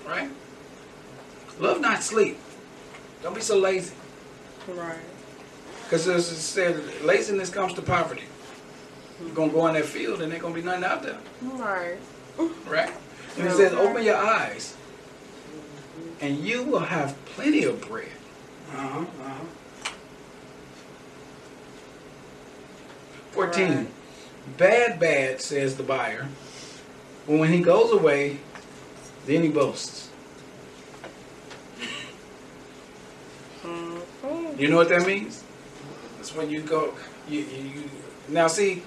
Right? 0.06 0.30
Love 1.58 1.80
not 1.80 2.02
sleep. 2.02 2.38
Don't 3.22 3.34
be 3.34 3.40
so 3.40 3.58
lazy. 3.58 3.94
Right. 4.68 4.98
Because 5.84 6.08
as 6.08 6.30
it 6.30 6.36
said, 6.36 7.02
laziness 7.02 7.50
comes 7.50 7.74
to 7.74 7.82
poverty. 7.82 8.24
You're 9.20 9.34
going 9.34 9.50
to 9.50 9.54
go 9.54 9.66
in 9.68 9.74
that 9.74 9.84
field, 9.84 10.22
and 10.22 10.32
there 10.32 10.40
going 10.40 10.54
to 10.54 10.60
be 10.60 10.66
nothing 10.66 10.84
out 10.84 11.02
there. 11.02 11.18
Right. 11.42 11.98
Right? 12.66 12.92
And 13.38 13.46
it 13.46 13.52
says, 13.52 13.72
open 13.72 14.02
your 14.02 14.16
eyes, 14.16 14.76
and 16.20 16.38
you 16.38 16.62
will 16.64 16.80
have 16.80 17.16
plenty 17.26 17.64
of 17.64 17.80
bread. 17.88 18.08
Uh-huh, 18.72 19.00
uh-huh. 19.00 19.44
14. 23.32 23.68
Right. 23.68 23.86
Bad, 24.56 25.00
bad, 25.00 25.40
says 25.40 25.76
the 25.76 25.82
buyer. 25.82 26.28
When 27.26 27.52
he 27.52 27.60
goes 27.60 27.92
away, 27.92 28.38
then 29.26 29.42
he 29.42 29.48
boasts. 29.48 30.10
Mm-hmm. 33.62 34.60
You 34.60 34.68
know 34.68 34.76
what 34.76 34.88
that 34.90 35.06
means? 35.06 35.42
It's 36.20 36.34
when 36.34 36.50
you 36.50 36.60
go, 36.60 36.94
you, 37.28 37.40
you, 37.40 37.62
you 37.62 37.90
now 38.28 38.46
see, 38.46 38.82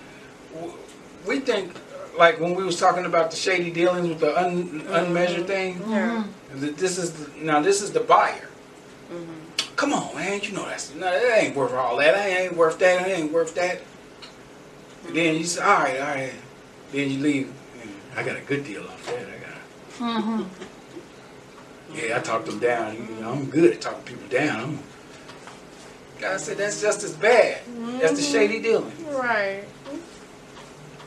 we 1.28 1.40
think, 1.40 1.74
like 2.18 2.40
when 2.40 2.56
we 2.56 2.64
was 2.64 2.80
talking 2.80 3.06
about 3.06 3.32
the 3.32 3.38
shady 3.38 3.72
dealings 3.72 4.10
with 4.10 4.20
the 4.20 4.38
un, 4.38 4.84
unmeasured 4.90 5.48
thing, 5.48 5.82
Yeah. 5.88 6.24
that 6.56 6.78
this 6.78 6.98
is, 6.98 7.14
the, 7.14 7.44
now 7.44 7.62
this 7.62 7.82
is 7.82 7.92
the 7.92 8.00
buyer. 8.00 8.48
Mm-hmm. 9.12 9.76
Come 9.76 9.94
on, 9.94 10.16
man, 10.16 10.42
you 10.42 10.52
know 10.52 10.66
that's, 10.66 10.94
no, 10.96 11.02
that 11.02 11.44
ain't 11.44 11.56
worth 11.56 11.74
all 11.74 11.98
that, 11.98 12.14
that 12.16 12.28
ain't 12.28 12.56
worth 12.56 12.80
that, 12.80 13.04
that 13.04 13.10
ain't 13.10 13.32
worth 13.32 13.54
that. 13.56 13.82
And 15.08 15.16
then 15.16 15.36
you 15.36 15.44
say, 15.46 15.62
all 15.62 15.80
right, 15.80 16.00
all 16.00 16.08
right. 16.08 16.34
Then 16.92 17.12
you 17.12 17.20
leave. 17.20 17.54
I 18.16 18.24
got 18.24 18.36
a 18.36 18.42
good 18.42 18.66
deal 18.66 18.84
off 18.84 19.06
that. 19.06 19.28
Mm-hmm. 19.98 20.44
Yeah, 21.96 22.18
I 22.18 22.20
talked 22.20 22.46
them 22.46 22.60
down. 22.60 22.96
You 22.96 23.22
know, 23.22 23.32
I'm 23.32 23.46
good 23.46 23.74
at 23.74 23.82
talking 23.82 24.04
people 24.04 24.28
down. 24.28 24.80
God 26.20 26.40
said 26.40 26.58
that's 26.58 26.82
just 26.82 27.04
as 27.04 27.14
bad. 27.16 27.62
That's 28.02 28.16
the 28.16 28.22
shady 28.22 28.60
dealing. 28.60 28.92
Right. 29.08 29.64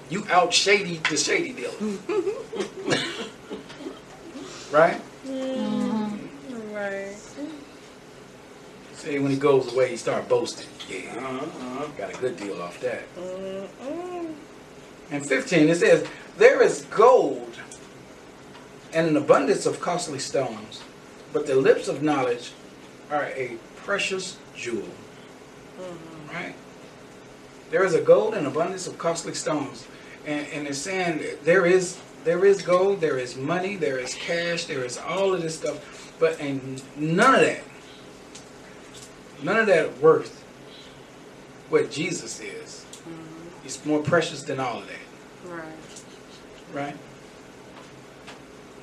You 0.09 0.25
out 0.31 0.53
shady 0.53 0.97
the 1.09 1.17
shady 1.17 1.53
dealing. 1.53 1.99
right? 4.73 5.01
Mm-hmm. 5.27 6.75
Right. 6.75 7.17
Say 8.95 9.19
when 9.19 9.31
he 9.31 9.37
goes 9.37 9.73
away, 9.73 9.91
he 9.91 9.97
start 9.97 10.29
boasting. 10.29 10.67
Yeah, 10.89 11.15
Uh-huh, 11.17 11.37
uh-huh. 11.47 11.87
got 11.97 12.15
a 12.15 12.19
good 12.19 12.37
deal 12.37 12.61
off 12.61 12.81
that. 12.81 13.03
Mm-hmm. 13.17 14.33
And 15.13 15.27
15, 15.27 15.69
it 15.69 15.77
says, 15.77 16.07
There 16.37 16.63
is 16.63 16.83
gold 16.91 17.59
and 18.93 19.07
an 19.07 19.17
abundance 19.17 19.67
of 19.67 19.81
costly 19.81 20.19
stones, 20.19 20.83
but 21.33 21.47
the 21.47 21.55
lips 21.55 21.89
of 21.89 22.03
knowledge 22.03 22.53
are 23.11 23.25
a 23.25 23.57
precious 23.77 24.37
jewel. 24.55 24.89
Mm-hmm. 25.79 26.35
Right? 26.35 26.55
There 27.71 27.85
is 27.85 27.95
a 27.95 28.01
gold 28.01 28.35
and 28.35 28.47
abundance 28.47 28.87
of 28.87 28.99
costly 28.99 29.35
stones. 29.35 29.87
And, 30.27 30.47
and 30.49 30.67
it's 30.67 30.79
saying 30.79 31.23
there 31.45 31.67
is 31.67 31.99
there 32.25 32.45
is 32.45 32.61
gold, 32.61 33.01
there 33.01 33.19
is 33.19 33.37
money, 33.37 33.77
there 33.77 33.99
is 33.99 34.15
cash, 34.15 34.67
there 34.67 34.85
is 34.85 34.99
all 34.99 35.33
of 35.33 35.41
this 35.41 35.57
stuff, 35.57 36.15
but 36.19 36.39
and 36.41 36.83
none 36.97 37.35
of 37.35 37.41
that, 37.41 37.63
none 39.43 39.59
of 39.59 39.67
that 39.67 39.99
worth 39.99 40.45
what 41.71 41.91
Jesus 41.91 42.41
is. 42.41 42.85
Mm-hmm. 42.91 43.65
It's 43.65 43.85
more 43.87 44.03
precious 44.03 44.43
than 44.43 44.61
all 44.61 44.79
of 44.79 44.87
that. 44.87 45.51
Right. 45.51 45.65
right? 46.75 46.97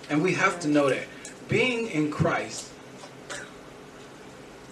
And 0.10 0.22
we 0.24 0.34
have 0.34 0.60
to 0.62 0.68
know 0.68 0.90
that 0.90 1.04
being 1.50 1.88
in 1.88 2.12
Christ 2.12 2.72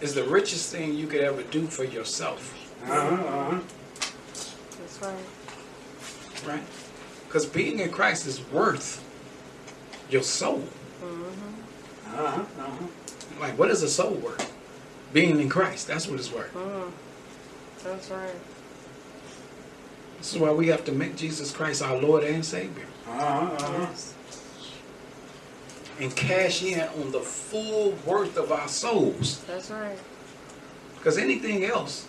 is 0.02 0.14
the 0.14 0.24
richest 0.24 0.72
thing 0.72 0.94
you 0.96 1.08
could 1.08 1.22
ever 1.22 1.44
do 1.44 1.66
for 1.68 1.84
yourself, 1.84 2.54
Uh-huh, 2.84 2.94
uh-huh. 2.94 3.60
That's 4.80 5.02
right. 5.02 6.48
right? 6.48 6.64
Because 7.28 7.46
being 7.46 7.80
in 7.80 7.92
Christ 7.92 8.28
is 8.28 8.42
worth 8.52 9.04
your 10.10 10.22
soul. 10.24 10.64
Mm-hmm. 11.02 12.16
Uh-huh, 12.16 12.42
uh-huh. 12.60 12.86
Like, 13.42 13.58
what 13.58 13.70
is 13.72 13.84
a 13.84 13.90
soul 13.90 14.14
worth? 14.14 14.54
Being 15.12 15.40
in 15.40 15.50
Christ, 15.50 15.88
that's 15.88 16.08
what 16.08 16.20
it's 16.20 16.32
worth. 16.32 16.54
Mm. 16.54 16.92
That's 17.84 18.10
right. 18.10 18.36
This 20.18 20.34
is 20.34 20.40
why 20.40 20.52
we 20.52 20.68
have 20.68 20.84
to 20.86 20.92
make 20.92 21.16
Jesus 21.16 21.52
Christ 21.52 21.82
our 21.82 21.98
Lord 21.98 22.24
and 22.24 22.44
Savior 22.44 22.86
Uh-huh, 23.08 23.24
uh-huh. 23.26 23.78
Yes. 23.90 24.14
And 26.00 26.16
cash 26.16 26.64
in 26.64 26.80
on 26.80 27.12
the 27.12 27.20
full 27.20 27.92
worth 28.06 28.38
of 28.38 28.52
our 28.52 28.68
souls. 28.68 29.44
That's 29.46 29.72
right. 29.72 29.98
Because 30.98 31.18
anything 31.18 31.64
else 31.64 32.08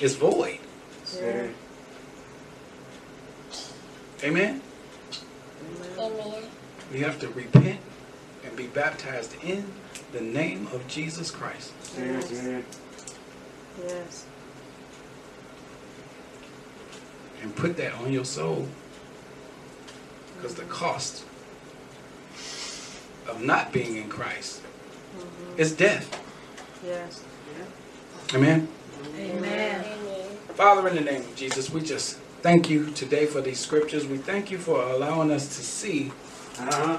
is 0.00 0.16
void. 0.16 0.58
Yeah. 1.16 1.48
Amen? 4.22 4.60
Amen. 5.98 6.44
We 6.92 7.00
have 7.00 7.18
to 7.20 7.28
repent 7.28 7.80
and 8.44 8.56
be 8.56 8.66
baptized 8.66 9.34
in 9.42 9.64
the 10.12 10.20
name 10.20 10.66
of 10.72 10.86
Jesus 10.88 11.30
Christ. 11.30 11.72
Yes, 11.96 12.30
yes. 12.30 12.64
Yes. 13.82 14.26
And 17.42 17.54
put 17.56 17.76
that 17.76 17.94
on 17.94 18.12
your 18.12 18.24
soul. 18.24 18.68
Because 20.36 20.54
the 20.54 20.64
cost 20.64 21.24
of 23.30 23.40
not 23.42 23.72
being 23.72 23.96
in 23.96 24.08
Christ 24.08 24.62
Mm-hmm. 25.16 25.60
is 25.60 25.72
death. 25.72 26.06
Yes. 26.86 27.22
Amen. 28.32 28.68
Amen. 29.18 29.84
Father, 30.54 30.86
in 30.88 30.94
the 30.94 31.00
name 31.00 31.22
of 31.22 31.34
Jesus, 31.34 31.68
we 31.70 31.80
just 31.80 32.16
thank 32.42 32.70
you 32.70 32.90
today 32.92 33.26
for 33.26 33.40
these 33.40 33.58
scriptures. 33.58 34.06
We 34.06 34.18
thank 34.18 34.50
you 34.52 34.58
for 34.58 34.80
allowing 34.82 35.30
us 35.32 35.48
to 35.56 35.62
see 35.62 36.12
Uh-huh. 36.58 36.98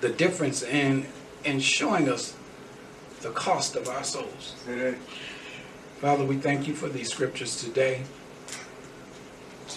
the 0.00 0.10
difference 0.10 0.62
in 0.62 1.06
in 1.44 1.58
showing 1.60 2.08
us 2.08 2.34
the 3.22 3.30
cost 3.30 3.76
of 3.76 3.88
our 3.88 4.04
souls. 4.04 4.54
Say 4.66 4.74
that. 4.78 4.94
Father, 6.00 6.24
we 6.24 6.36
thank 6.36 6.68
you 6.68 6.74
for 6.74 6.88
these 6.88 7.10
scriptures 7.10 7.56
today. 7.64 8.02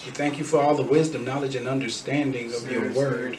We 0.04 0.12
thank 0.12 0.38
you 0.38 0.44
for 0.44 0.60
all 0.60 0.74
the 0.76 0.82
wisdom, 0.82 1.24
knowledge, 1.24 1.56
and 1.56 1.66
understanding 1.66 2.52
of 2.52 2.70
your 2.70 2.84
Yes, 2.86 2.96
word. 2.96 3.38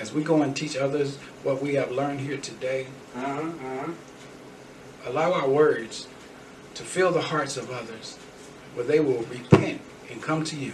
As 0.00 0.12
we 0.12 0.22
go 0.22 0.42
and 0.42 0.54
teach 0.56 0.76
others 0.76 1.16
what 1.42 1.60
we 1.62 1.74
have 1.74 1.90
learned 1.90 2.20
here 2.20 2.36
today, 2.36 2.86
Uh-huh. 3.16 3.40
Uh-huh. 3.40 3.92
allow 5.06 5.32
our 5.32 5.48
words 5.48 6.06
to 6.74 6.82
fill 6.84 7.10
the 7.12 7.22
hearts 7.22 7.56
of 7.56 7.70
others 7.70 8.16
where 8.74 8.84
they 8.86 9.00
will 9.00 9.22
repent 9.24 9.80
and 10.10 10.22
come 10.22 10.44
to 10.44 10.56
you. 10.56 10.72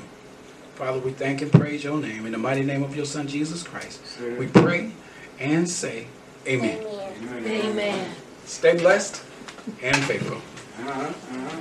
Father, 0.75 0.99
we 0.99 1.13
thank 1.13 1.41
and 1.41 1.53
praise 1.53 1.85
your 1.85 1.99
name. 1.99 2.27
In 2.27 2.33
the 2.33 2.39
mighty 2.39 2.63
name 2.65 2.83
of 2.83 2.95
your 2.97 3.07
Son, 3.07 3.27
Jesus 3.29 3.63
Christ, 3.63 4.05
Say 4.07 4.35
we 4.37 4.49
pray 4.49 4.91
and 5.39 5.69
say, 5.69 6.07
Amen. 6.47 6.85
Amen. 6.85 7.47
Amen. 7.47 8.11
Stay 8.45 8.77
blessed 8.77 9.23
and 9.83 9.97
faithful. 10.05 10.39
Uh-huh. 10.87 11.01
Uh-huh. 11.01 11.61